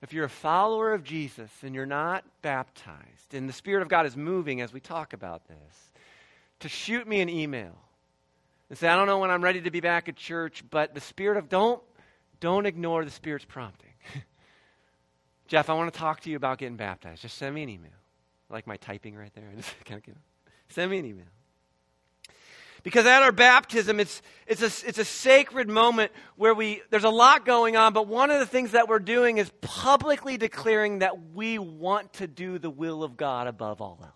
[0.00, 4.06] If you're a follower of Jesus and you're not baptized, and the Spirit of God
[4.06, 5.92] is moving as we talk about this,
[6.60, 7.76] to shoot me an email
[8.68, 11.00] and say, I don't know when I'm ready to be back at church, but the
[11.00, 11.82] Spirit of, don't,
[12.38, 13.91] don't ignore the Spirit's prompting.
[15.52, 17.20] Jeff, I want to talk to you about getting baptized.
[17.20, 17.90] Just send me an email.
[18.48, 19.44] I like my typing right there.
[19.84, 20.14] Kind of,
[20.70, 21.26] send me an email.
[22.82, 27.10] Because at our baptism, it's, it's, a, it's a sacred moment where we, there's a
[27.10, 31.34] lot going on, but one of the things that we're doing is publicly declaring that
[31.34, 34.12] we want to do the will of God above all else.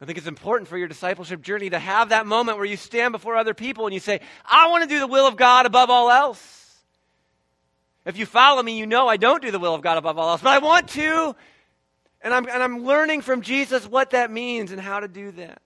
[0.00, 3.10] I think it's important for your discipleship journey to have that moment where you stand
[3.10, 5.90] before other people and you say, I want to do the will of God above
[5.90, 6.65] all else.
[8.06, 10.30] If you follow me, you know I don't do the will of God above all
[10.30, 11.34] else, but I want to.
[12.22, 15.60] And I'm, and I'm learning from Jesus what that means and how to do that.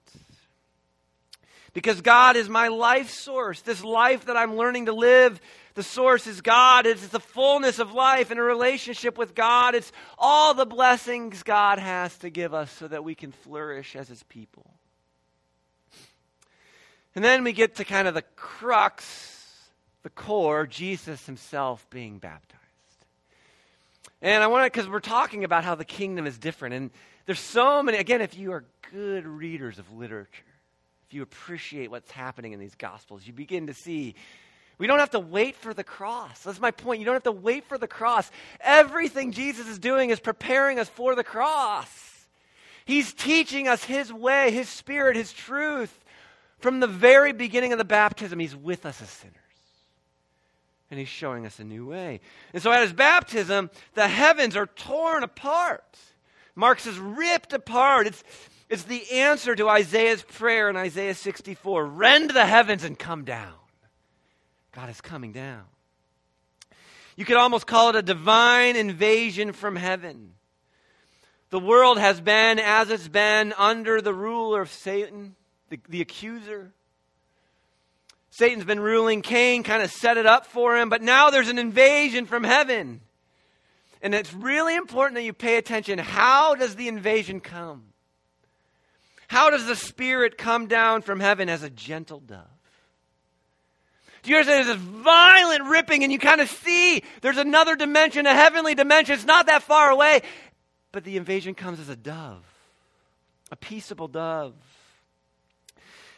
[1.75, 3.61] Because God is my life source.
[3.61, 5.41] This life that I'm learning to live,
[5.75, 6.87] the source is God.
[6.87, 9.75] It's the fullness of life and a relationship with God.
[9.75, 14.09] It's all the blessings God has to give us so that we can flourish as
[14.09, 14.67] His people.
[17.15, 19.40] And then we get to kind of the crux
[20.03, 22.61] the core, Jesus himself being baptized.
[24.23, 26.75] And I want to, because we're talking about how the kingdom is different.
[26.75, 26.91] And
[27.27, 30.45] there's so many, again, if you are good readers of literature,
[31.09, 34.15] if you appreciate what's happening in these gospels, you begin to see
[34.79, 36.43] we don't have to wait for the cross.
[36.43, 37.01] That's my point.
[37.01, 38.31] You don't have to wait for the cross.
[38.61, 42.27] Everything Jesus is doing is preparing us for the cross.
[42.87, 45.95] He's teaching us His way, His Spirit, His truth.
[46.61, 49.40] From the very beginning of the baptism, He's with us as sinners
[50.91, 52.21] and he's showing us a new way.
[52.53, 55.99] And so at his baptism, the heavens are torn apart.
[56.55, 58.07] Mark says, ripped apart.
[58.07, 58.25] It's,
[58.69, 63.55] it's the answer to Isaiah's prayer in Isaiah 64 rend the heavens and come down.
[64.73, 65.65] God is coming down.
[67.17, 70.35] You could almost call it a divine invasion from heaven.
[71.51, 75.35] The world has been, as it's been, under the ruler of Satan,
[75.69, 76.73] the, the accuser.
[78.31, 79.23] Satan's been ruling.
[79.23, 83.01] Cain kind of set it up for him, but now there's an invasion from heaven.
[84.03, 85.99] And it's really important that you pay attention.
[85.99, 87.85] How does the invasion come?
[89.29, 92.47] How does the Spirit come down from heaven as a gentle dove?
[94.23, 94.67] Do you understand?
[94.67, 99.15] There's this violent ripping, and you kind of see there's another dimension, a heavenly dimension.
[99.15, 100.23] It's not that far away.
[100.93, 102.45] But the invasion comes as a dove,
[103.51, 104.55] a peaceable dove.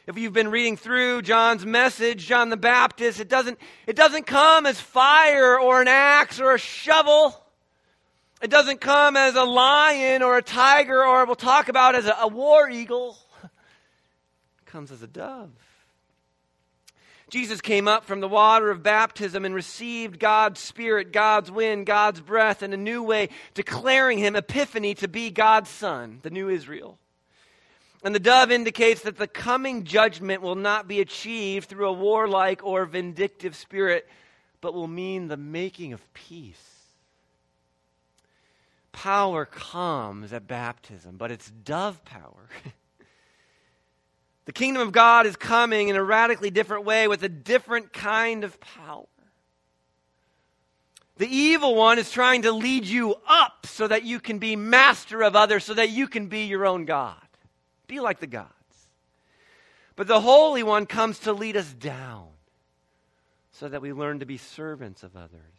[0.05, 4.67] If you've been reading through John's message, John the Baptist, it doesn't, it doesn't come
[4.67, 7.41] as fire or an axe or a shovel.
[8.43, 12.17] It doesn't come as a lion or a tiger or we'll talk about as a,
[12.21, 13.17] a war eagle.
[13.45, 15.51] It comes as a dove.
[17.31, 22.21] Jesus came up from the water of baptism and received God's Spirit, God's wind, God's
[22.21, 26.99] breath in a new way, declaring him, Epiphany, to be God's Son, the new Israel.
[28.05, 32.65] And the dove indicates that the coming judgment will not be achieved through a warlike
[32.65, 34.09] or vindictive spirit,
[34.61, 36.57] but will mean the making of peace.
[38.91, 42.49] Power comes at baptism, but it's dove power.
[44.45, 48.43] The kingdom of God is coming in a radically different way with a different kind
[48.43, 49.07] of power.
[51.19, 55.23] The evil one is trying to lead you up so that you can be master
[55.23, 57.22] of others, so that you can be your own God.
[57.93, 58.49] Be like the gods.
[59.97, 62.29] But the Holy One comes to lead us down
[63.51, 65.53] so that we learn to be servants of others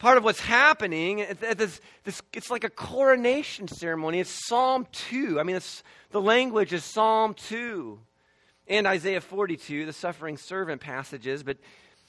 [0.00, 1.26] part of what's happening.
[1.40, 4.18] This, this, it's like a coronation ceremony.
[4.18, 5.38] It's Psalm 2.
[5.38, 5.60] I mean,
[6.10, 7.98] the language is Psalm 2
[8.66, 11.42] and Isaiah 42, the suffering servant passages.
[11.42, 11.58] But,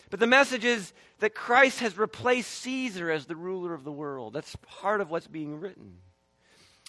[0.10, 4.34] but the message is that Christ has replaced Caesar as the ruler of the world.
[4.34, 5.98] That's part of what's being written.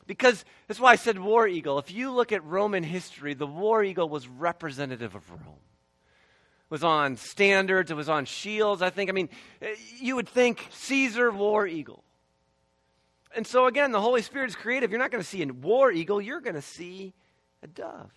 [0.06, 1.78] Because that's why I said war eagle.
[1.78, 6.82] If you look at Roman history, the war eagle was representative of Rome It was
[6.82, 8.82] on standards, it was on shields.
[8.82, 9.28] I think, I mean,
[9.60, 12.02] eh, you would think Caesar, war eagle.
[13.34, 14.90] And so, again, the Holy Spirit is creative.
[14.90, 17.14] You're not going to see a war eagle, you're going to see
[17.62, 18.10] a dove.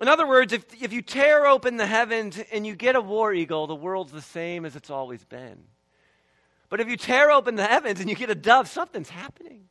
[0.00, 3.32] In other words, if, if you tear open the heavens and you get a war
[3.32, 5.62] eagle, the world's the same as it's always been.
[6.68, 9.68] But if you tear open the heavens and you get a dove, something's happening.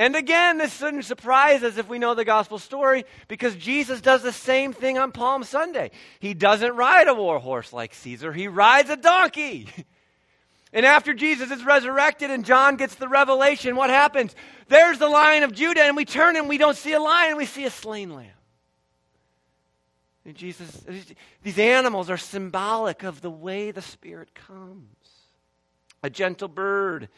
[0.00, 4.22] And again, this shouldn't surprise us if we know the gospel story because Jesus does
[4.22, 5.90] the same thing on Palm Sunday.
[6.20, 9.68] He doesn't ride a war horse like Caesar, he rides a donkey.
[10.72, 14.36] And after Jesus is resurrected and John gets the revelation, what happens?
[14.68, 17.44] There's the lion of Judah, and we turn and we don't see a lion, we
[17.44, 18.30] see a slain lamb.
[20.24, 20.86] And Jesus,
[21.42, 24.94] these animals are symbolic of the way the Spirit comes.
[26.04, 27.08] A gentle bird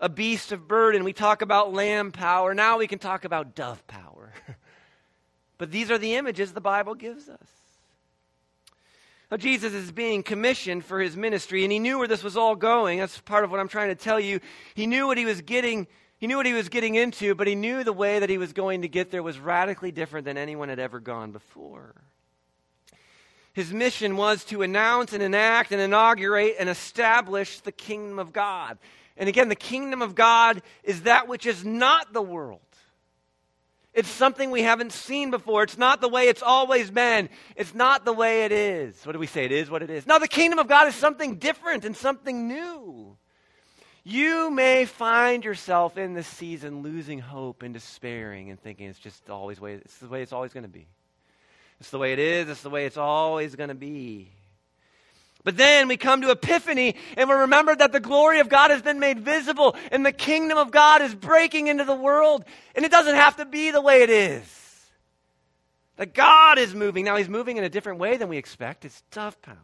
[0.00, 1.04] a beast of burden.
[1.04, 2.54] We talk about lamb power.
[2.54, 4.32] Now we can talk about dove power.
[5.58, 7.48] but these are the images the Bible gives us.
[9.30, 12.56] Now, Jesus is being commissioned for his ministry, and he knew where this was all
[12.56, 12.98] going.
[12.98, 14.40] That's part of what I'm trying to tell you.
[14.74, 15.86] He knew what he was getting.
[16.18, 18.52] He knew what he was getting into, but he knew the way that he was
[18.52, 21.94] going to get there was radically different than anyone had ever gone before.
[23.52, 28.78] His mission was to announce and enact and inaugurate and establish the kingdom of God.
[29.16, 32.60] And again, the kingdom of God is that which is not the world.
[33.92, 35.64] It's something we haven't seen before.
[35.64, 37.28] It's not the way it's always been.
[37.56, 39.04] It's not the way it is.
[39.04, 39.44] What do we say?
[39.44, 40.06] It is what it is.
[40.06, 43.16] Now, the kingdom of God is something different and something new.
[44.04, 49.28] You may find yourself in this season losing hope and despairing and thinking it's just
[49.28, 50.86] always way, it's the way it's always going to be.
[51.80, 52.48] It's the way it is.
[52.48, 54.30] It's the way it's always going to be.
[55.42, 58.82] But then we come to Epiphany and we remember that the glory of God has
[58.82, 62.44] been made visible and the kingdom of God is breaking into the world.
[62.74, 64.44] And it doesn't have to be the way it is.
[65.96, 67.04] That God is moving.
[67.04, 68.84] Now, He's moving in a different way than we expect.
[68.84, 69.56] It's dove power.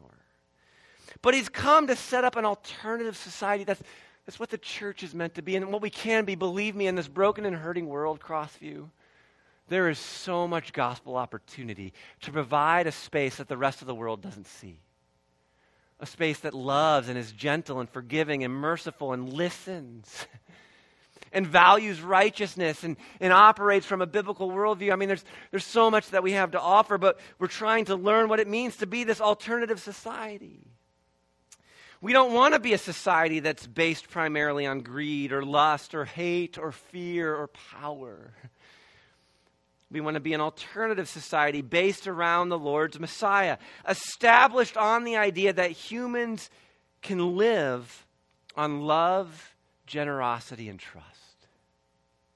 [1.23, 3.65] But He's come to set up an alternative society.
[3.65, 3.83] That's,
[4.25, 6.35] that's what the church is meant to be and what we can be.
[6.35, 8.89] Believe me, in this broken and hurting world, Crossview,
[9.69, 13.95] there is so much gospel opportunity to provide a space that the rest of the
[13.95, 14.79] world doesn't see
[16.01, 20.27] a space that loves and is gentle and forgiving and merciful and listens
[21.33, 24.93] and values righteousness and, and operates from a biblical worldview.
[24.93, 27.97] I mean, there's, there's so much that we have to offer, but we're trying to
[27.97, 30.67] learn what it means to be this alternative society.
[32.01, 36.05] We don't want to be a society that's based primarily on greed or lust or
[36.05, 38.35] hate or fear or power.
[39.91, 43.59] We want to be an alternative society based around the Lord's Messiah,
[43.89, 46.51] established on the idea that humans
[47.03, 48.07] can live
[48.57, 49.55] on love,
[49.87, 51.07] generosity and trust.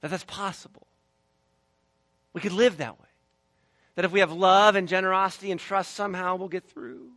[0.01, 0.87] That that's possible.
[2.33, 3.07] We could live that way.
[3.97, 7.11] That if we have love and generosity and trust, somehow we'll get through.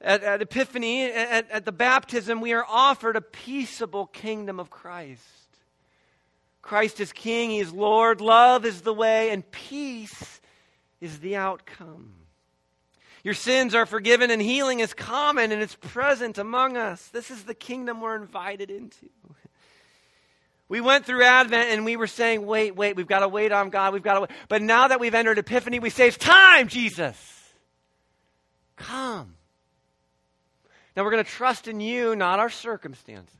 [0.00, 5.47] At, at Epiphany, at, at the baptism, we are offered a peaceable kingdom of Christ.
[6.68, 10.42] Christ is King, He is Lord, love is the way, and peace
[11.00, 12.12] is the outcome.
[13.24, 17.08] Your sins are forgiven, and healing is common and it's present among us.
[17.08, 19.08] This is the kingdom we're invited into.
[20.68, 23.70] We went through Advent and we were saying, wait, wait, we've got to wait on
[23.70, 24.30] God, we've got to wait.
[24.50, 27.16] But now that we've entered Epiphany, we say, it's time, Jesus.
[28.76, 29.36] Come.
[30.94, 33.34] Now we're going to trust in you, not our circumstances,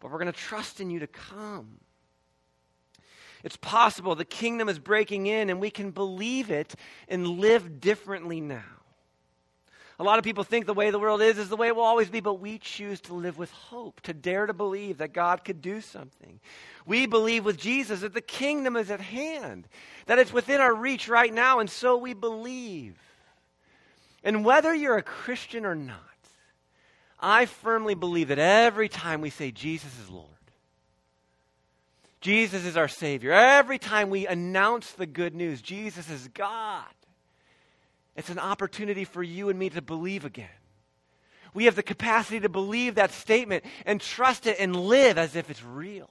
[0.00, 1.80] but we're going to trust in you to come.
[3.44, 4.14] It's possible.
[4.14, 6.74] The kingdom is breaking in, and we can believe it
[7.08, 8.62] and live differently now.
[9.98, 11.82] A lot of people think the way the world is is the way it will
[11.82, 15.44] always be, but we choose to live with hope, to dare to believe that God
[15.44, 16.40] could do something.
[16.86, 19.68] We believe with Jesus that the kingdom is at hand,
[20.06, 22.96] that it's within our reach right now, and so we believe.
[24.24, 25.98] And whether you're a Christian or not,
[27.20, 30.26] I firmly believe that every time we say Jesus is Lord,
[32.22, 33.32] Jesus is our Savior.
[33.32, 36.86] Every time we announce the good news, Jesus is God,
[38.16, 40.48] it's an opportunity for you and me to believe again.
[41.52, 45.50] We have the capacity to believe that statement and trust it and live as if
[45.50, 46.08] it's real.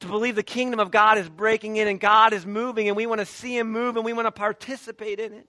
[0.00, 3.06] To believe the kingdom of God is breaking in and God is moving and we
[3.06, 5.48] want to see Him move and we want to participate in it.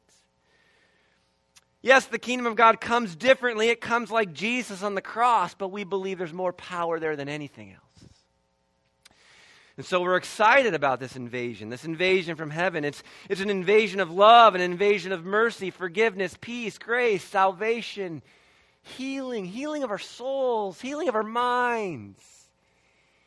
[1.81, 3.69] Yes, the kingdom of God comes differently.
[3.69, 7.29] It comes like Jesus on the cross, but we believe there's more power there than
[7.29, 7.88] anything else.
[9.79, 12.83] And so we're excited about this invasion, this invasion from heaven.
[12.83, 18.21] It's, it's an invasion of love, an invasion of mercy, forgiveness, peace, grace, salvation,
[18.81, 22.21] healing, healing of our souls, healing of our minds,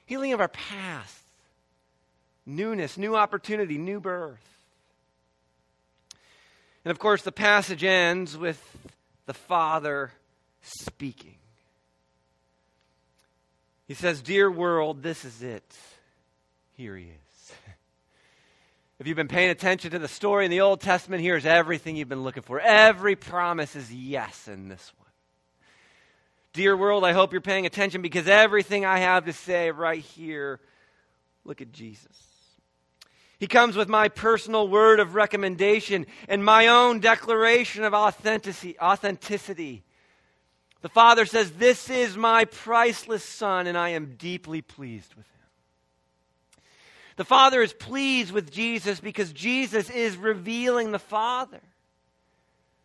[0.04, 1.22] healing of our past,
[2.44, 4.58] newness, new opportunity, new birth.
[6.84, 8.60] And of course, the passage ends with
[9.24, 10.12] the Father
[10.60, 11.36] speaking.
[13.88, 15.64] He says, Dear world, this is it
[16.76, 17.52] here he is.
[19.00, 22.08] If you've been paying attention to the story in the Old Testament, here's everything you've
[22.08, 22.60] been looking for.
[22.60, 25.08] Every promise is yes in this one.
[26.52, 30.60] Dear world, I hope you're paying attention because everything I have to say right here,
[31.44, 32.16] look at Jesus.
[33.40, 39.82] He comes with my personal word of recommendation and my own declaration of authenticity.
[40.82, 45.31] The Father says, This is my priceless Son, and I am deeply pleased with him.
[47.16, 51.60] The Father is pleased with Jesus because Jesus is revealing the Father.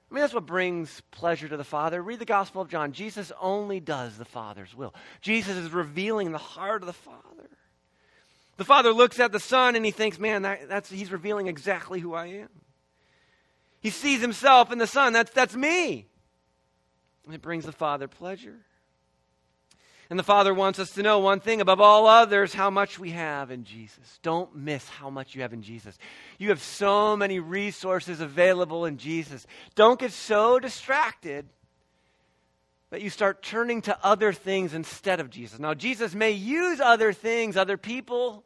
[0.10, 2.02] I mean, that's what brings pleasure to the Father.
[2.02, 2.94] Read the Gospel of John.
[2.94, 4.94] Jesus only does the Father's will.
[5.22, 7.50] Jesus is revealing the heart of the Father.
[8.56, 12.00] The Father looks at the Son and he thinks, man, that, that's, he's revealing exactly
[12.00, 12.50] who I am.
[13.82, 15.14] He sees himself in the Son.
[15.14, 16.08] That's, that's me.
[17.26, 18.56] And it brings the Father pleasure.
[20.10, 23.12] And the Father wants us to know one thing above all others how much we
[23.12, 24.20] have in Jesus.
[24.22, 25.97] Don't miss how much you have in Jesus.
[26.38, 29.45] You have so many resources available in Jesus.
[29.76, 31.47] Don't get so distracted
[32.89, 35.60] that you start turning to other things instead of Jesus.
[35.60, 38.45] Now, Jesus may use other things, other people,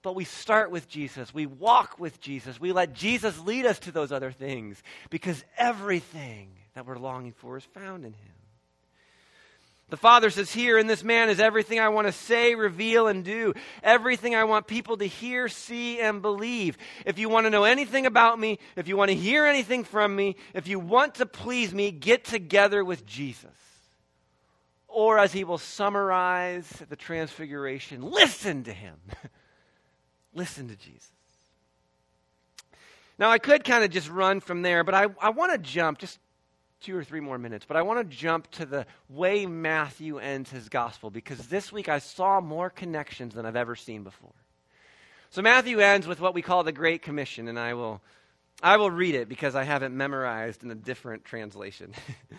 [0.00, 1.34] but we start with Jesus.
[1.34, 2.58] We walk with Jesus.
[2.58, 7.58] We let Jesus lead us to those other things because everything that we're longing for
[7.58, 8.37] is found in Him.
[9.90, 13.24] The Father says, Here in this man is everything I want to say, reveal, and
[13.24, 13.54] do.
[13.82, 16.76] Everything I want people to hear, see, and believe.
[17.06, 20.14] If you want to know anything about me, if you want to hear anything from
[20.14, 23.50] me, if you want to please me, get together with Jesus.
[24.88, 28.96] Or as he will summarize the transfiguration, listen to him.
[30.34, 31.12] listen to Jesus.
[33.18, 35.98] Now, I could kind of just run from there, but I, I want to jump
[35.98, 36.18] just
[36.80, 40.50] two or three more minutes, but I want to jump to the way Matthew ends
[40.50, 44.34] his gospel because this week I saw more connections than I've ever seen before.
[45.30, 48.00] So Matthew ends with what we call the Great Commission, and I will,
[48.62, 51.92] I will read it because I have it memorized in a different translation.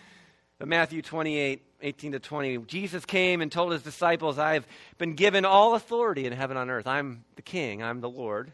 [0.58, 4.66] but Matthew 28, 18 to 20, Jesus came and told his disciples, I have
[4.98, 6.86] been given all authority in heaven and on earth.
[6.86, 8.52] I'm the king, I'm the Lord.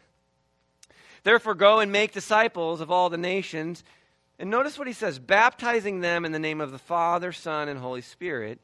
[1.23, 3.83] Therefore, go and make disciples of all the nations
[4.39, 7.79] and notice what he says baptizing them in the name of the Father, Son, and
[7.79, 8.59] Holy Spirit.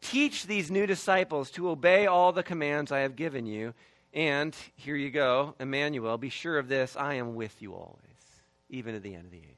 [0.00, 3.74] Teach these new disciples to obey all the commands I have given you.
[4.12, 7.98] And here you go, Emmanuel, be sure of this I am with you always,
[8.68, 9.56] even to the end of the age.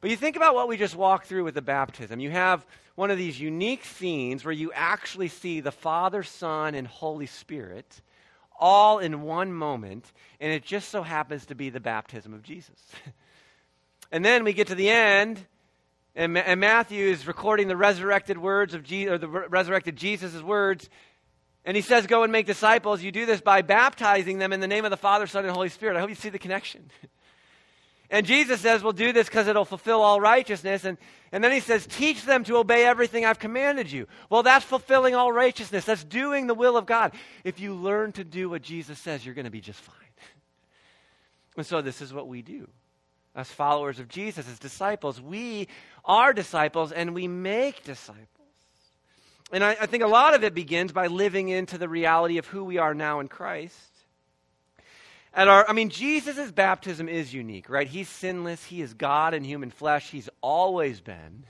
[0.00, 2.20] But you think about what we just walked through with the baptism.
[2.20, 6.86] You have one of these unique scenes where you actually see the Father, Son, and
[6.86, 8.00] Holy Spirit
[8.58, 12.80] all in one moment, and it just so happens to be the baptism of Jesus.
[14.10, 15.44] and then we get to the end,
[16.14, 20.42] and, and Matthew is recording the resurrected words of Jesus, or the re- resurrected Jesus'
[20.42, 20.88] words,
[21.66, 23.02] and he says, Go and make disciples.
[23.02, 25.68] You do this by baptizing them in the name of the Father, Son, and Holy
[25.68, 25.96] Spirit.
[25.96, 26.90] I hope you see the connection.
[28.10, 30.84] and Jesus says, We'll do this because it'll fulfill all righteousness.
[30.84, 30.96] And,
[31.32, 34.06] and then he says, Teach them to obey everything I've commanded you.
[34.30, 35.84] Well, that's fulfilling all righteousness.
[35.84, 37.12] That's doing the will of God.
[37.42, 39.96] If you learn to do what Jesus says, you're going to be just fine.
[41.56, 42.68] and so this is what we do.
[43.36, 45.68] As followers of Jesus, as disciples, we
[46.06, 48.26] are disciples and we make disciples.
[49.52, 52.46] And I, I think a lot of it begins by living into the reality of
[52.46, 53.90] who we are now in Christ.
[55.34, 57.86] At our, I mean, Jesus' baptism is unique, right?
[57.86, 58.64] He's sinless.
[58.64, 60.10] He is God in human flesh.
[60.10, 61.44] He's always been.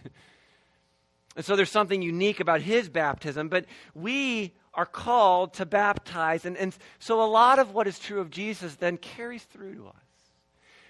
[1.36, 6.44] And so there's something unique about his baptism, but we are called to baptize.
[6.44, 9.86] And, and so a lot of what is true of Jesus then carries through to
[9.86, 10.05] us.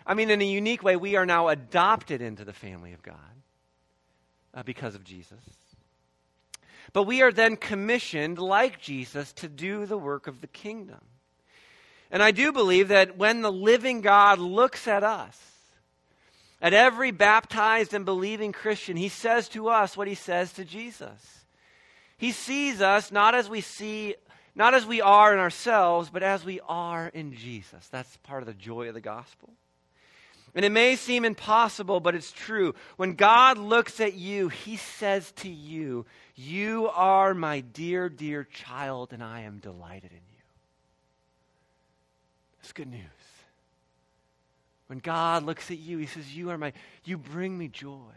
[0.07, 3.15] I mean, in a unique way, we are now adopted into the family of God
[4.55, 5.39] uh, because of Jesus.
[6.93, 11.01] But we are then commissioned, like Jesus, to do the work of the kingdom.
[12.11, 15.37] And I do believe that when the living God looks at us,
[16.63, 21.45] at every baptized and believing Christian, he says to us what he says to Jesus.
[22.17, 24.15] He sees us not as we see
[24.55, 27.87] not as we are in ourselves, but as we are in Jesus.
[27.89, 29.51] That's part of the joy of the gospel.
[30.57, 32.75] And it may seem impossible, but it's true.
[32.97, 39.13] When God looks at you, he says to you, You are my dear, dear child,
[39.13, 40.43] and I am delighted in you.
[42.57, 43.03] That's good news.
[44.87, 46.73] When God looks at you, he says, You are my,
[47.05, 48.15] you bring me joy.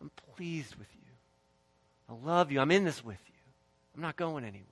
[0.00, 1.12] I'm pleased with you.
[2.08, 2.58] I love you.
[2.58, 3.34] I'm in this with you.
[3.94, 4.64] I'm not going anywhere.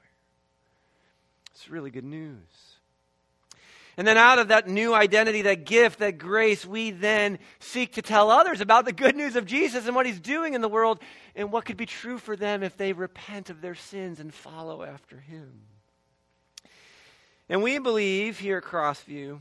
[1.54, 2.75] It's really good news.
[3.96, 8.02] And then out of that new identity, that gift, that grace, we then seek to
[8.02, 11.00] tell others about the good news of Jesus and what he's doing in the world
[11.34, 14.82] and what could be true for them if they repent of their sins and follow
[14.82, 15.62] after him.
[17.48, 19.38] And we believe here at Crossview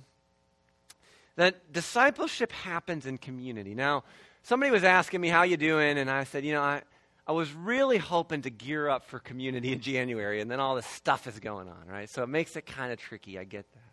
[1.35, 3.75] that discipleship happens in community.
[3.75, 4.05] Now,
[4.43, 5.97] somebody was asking me, how you doing?
[5.97, 6.81] And I said, you know, I,
[7.27, 10.85] I was really hoping to gear up for community in January, and then all this
[10.85, 12.09] stuff is going on, right?
[12.09, 13.37] So it makes it kind of tricky.
[13.37, 13.84] I get that.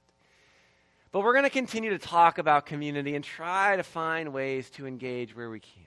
[1.12, 4.86] But we're going to continue to talk about community and try to find ways to
[4.86, 5.84] engage where we can.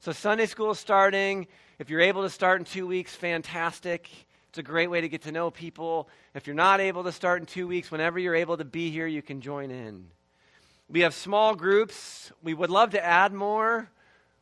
[0.00, 1.46] So, Sunday school is starting.
[1.78, 4.10] If you're able to start in two weeks, fantastic.
[4.50, 6.10] It's a great way to get to know people.
[6.34, 9.06] If you're not able to start in two weeks, whenever you're able to be here,
[9.06, 10.08] you can join in.
[10.90, 12.30] We have small groups.
[12.42, 13.88] We would love to add more.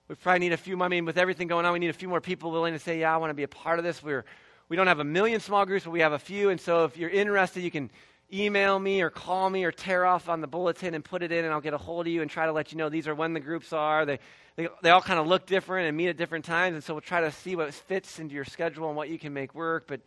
[0.09, 0.83] We probably need a few.
[0.83, 2.99] I mean, with everything going on, we need a few more people willing to say,
[2.99, 4.25] "Yeah, I want to be a part of this." We're
[4.69, 6.51] we don't have a million small groups, but we have a few.
[6.51, 7.91] And so, if you're interested, you can
[8.33, 11.45] email me or call me or tear off on the bulletin and put it in,
[11.45, 13.15] and I'll get a hold of you and try to let you know these are
[13.15, 14.07] when the groups are.
[14.07, 14.19] They,
[14.57, 17.01] they, they all kind of look different and meet at different times, and so we'll
[17.01, 19.87] try to see what fits into your schedule and what you can make work.
[19.87, 20.01] But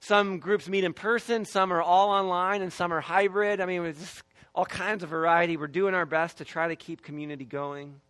[0.00, 3.60] some groups meet in person, some are all online, and some are hybrid.
[3.60, 4.22] I mean, it's just
[4.54, 5.56] all kinds of variety.
[5.56, 8.00] We're doing our best to try to keep community going.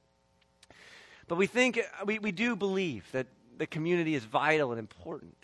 [1.29, 5.37] But we think, we, we do believe that the community is vital and important.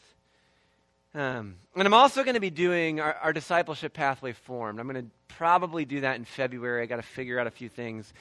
[1.16, 4.78] Um, and I'm also going to be doing our, our, discipleship pathway formed.
[4.78, 6.82] I'm going to probably do that in February.
[6.82, 8.12] I got to figure out a few things.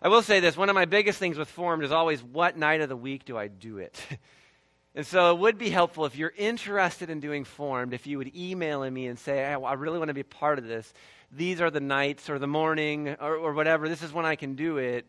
[0.00, 2.80] I will say this one of my biggest things with formed is always what night
[2.80, 4.02] of the week do I do it?
[4.94, 8.34] and so it would be helpful if you're interested in doing formed, if you would
[8.34, 10.94] email me and say, hey, I really want to be part of this.
[11.30, 13.86] These are the nights or the morning or, or whatever.
[13.86, 15.04] This is when I can do it.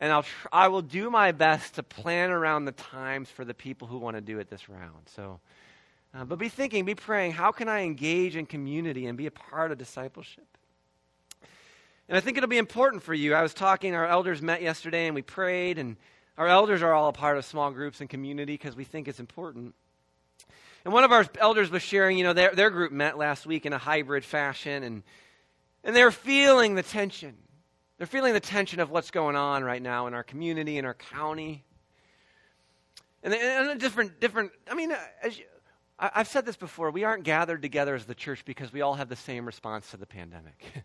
[0.00, 3.52] And I'll tr- I will do my best to plan around the times for the
[3.52, 5.02] people who want to do it this round.
[5.14, 5.38] So
[6.14, 9.30] uh, but be thinking, be praying, how can I engage in community and be a
[9.30, 10.46] part of discipleship?
[12.08, 13.34] And I think it'll be important for you.
[13.34, 15.96] I was talking, our elders met yesterday and we prayed, and
[16.36, 19.20] our elders are all a part of small groups and community because we think it's
[19.20, 19.74] important.
[20.84, 23.66] And one of our elders was sharing, you know, their, their group met last week
[23.66, 25.02] in a hybrid fashion, and,
[25.84, 27.34] and they're feeling the tension.
[27.98, 30.94] They're feeling the tension of what's going on right now in our community, in our
[30.94, 31.62] county.
[33.22, 34.92] And, and different, different, I mean,
[35.22, 35.44] as you,
[36.02, 36.90] I, have said this before.
[36.90, 39.96] We aren't gathered together as the church because we all have the same response to
[39.96, 40.60] the pandemic.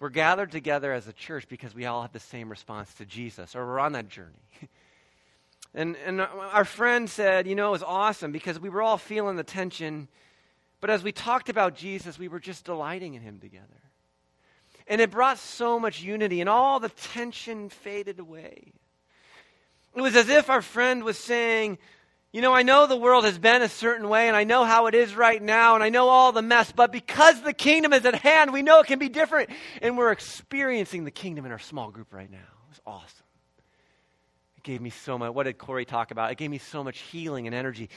[0.00, 3.56] we're gathered together as a church because we all have the same response to Jesus,
[3.56, 4.38] or we're on that journey.
[5.74, 9.34] and, and our friend said, you know, it was awesome because we were all feeling
[9.34, 10.06] the tension.
[10.80, 13.66] But as we talked about Jesus, we were just delighting in him together.
[14.86, 18.72] And it brought so much unity, and all the tension faded away.
[19.96, 21.78] It was as if our friend was saying,
[22.32, 24.86] You know, I know the world has been a certain way, and I know how
[24.86, 28.04] it is right now, and I know all the mess, but because the kingdom is
[28.04, 29.50] at hand, we know it can be different.
[29.82, 32.38] And we're experiencing the kingdom in our small group right now.
[32.38, 33.26] It was awesome.
[34.58, 35.32] It gave me so much.
[35.34, 36.30] What did Corey talk about?
[36.30, 37.90] It gave me so much healing and energy.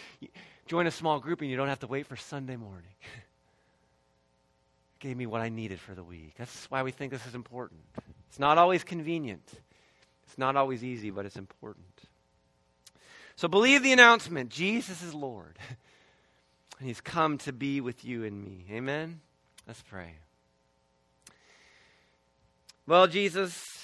[0.66, 2.96] Join a small group, and you don't have to wait for Sunday morning.
[3.04, 6.34] it gave me what I needed for the week.
[6.40, 7.82] That's why we think this is important.
[8.30, 9.48] It's not always convenient.
[10.26, 11.86] It's not always easy, but it's important.
[13.36, 15.58] So believe the announcement Jesus is Lord.
[16.80, 18.66] And he's come to be with you and me.
[18.72, 19.22] Amen?
[19.68, 20.16] Let's pray.
[22.86, 23.82] Well, Jesus,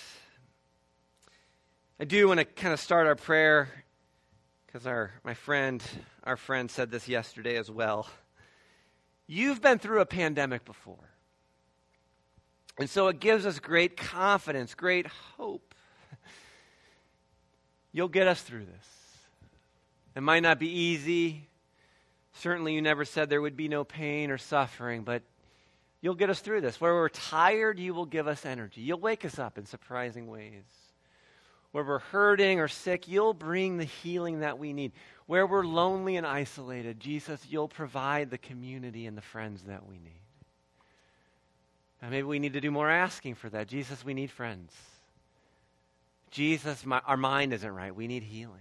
[1.97, 3.69] I do want to kind of start our prayer
[4.65, 5.81] because our my friend,
[6.25, 8.09] our friend said this yesterday as well.
[9.27, 11.09] You've been through a pandemic before.
[12.77, 15.73] And so it gives us great confidence, great hope.
[17.93, 18.98] You'll get us through this.
[20.19, 21.47] It might not be easy.
[22.33, 25.23] Certainly, you never said there would be no pain or suffering, but
[26.01, 26.81] you'll get us through this.
[26.81, 28.81] Where we're tired, you will give us energy.
[28.81, 30.65] You'll wake us up in surprising ways.
[31.71, 34.91] Where we're hurting or sick, you'll bring the healing that we need.
[35.25, 39.99] Where we're lonely and isolated, Jesus, you'll provide the community and the friends that we
[39.99, 40.19] need.
[42.01, 43.69] And maybe we need to do more asking for that.
[43.69, 44.73] Jesus, we need friends.
[46.29, 47.95] Jesus, my, our mind isn't right.
[47.95, 48.59] We need healing.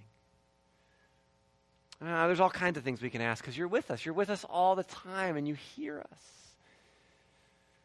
[2.01, 4.05] Uh, there's all kinds of things we can ask because you're with us.
[4.05, 6.23] You're with us all the time and you hear us.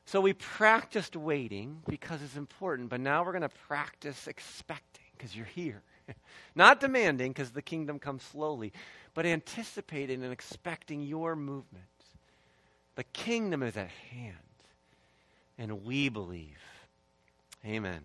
[0.05, 5.35] So we practiced waiting because it's important, but now we're going to practice expecting because
[5.35, 5.81] you're here.
[6.55, 8.73] Not demanding because the kingdom comes slowly,
[9.13, 11.85] but anticipating and expecting your movement.
[12.95, 14.35] The kingdom is at hand,
[15.57, 16.59] and we believe.
[17.65, 18.01] Amen.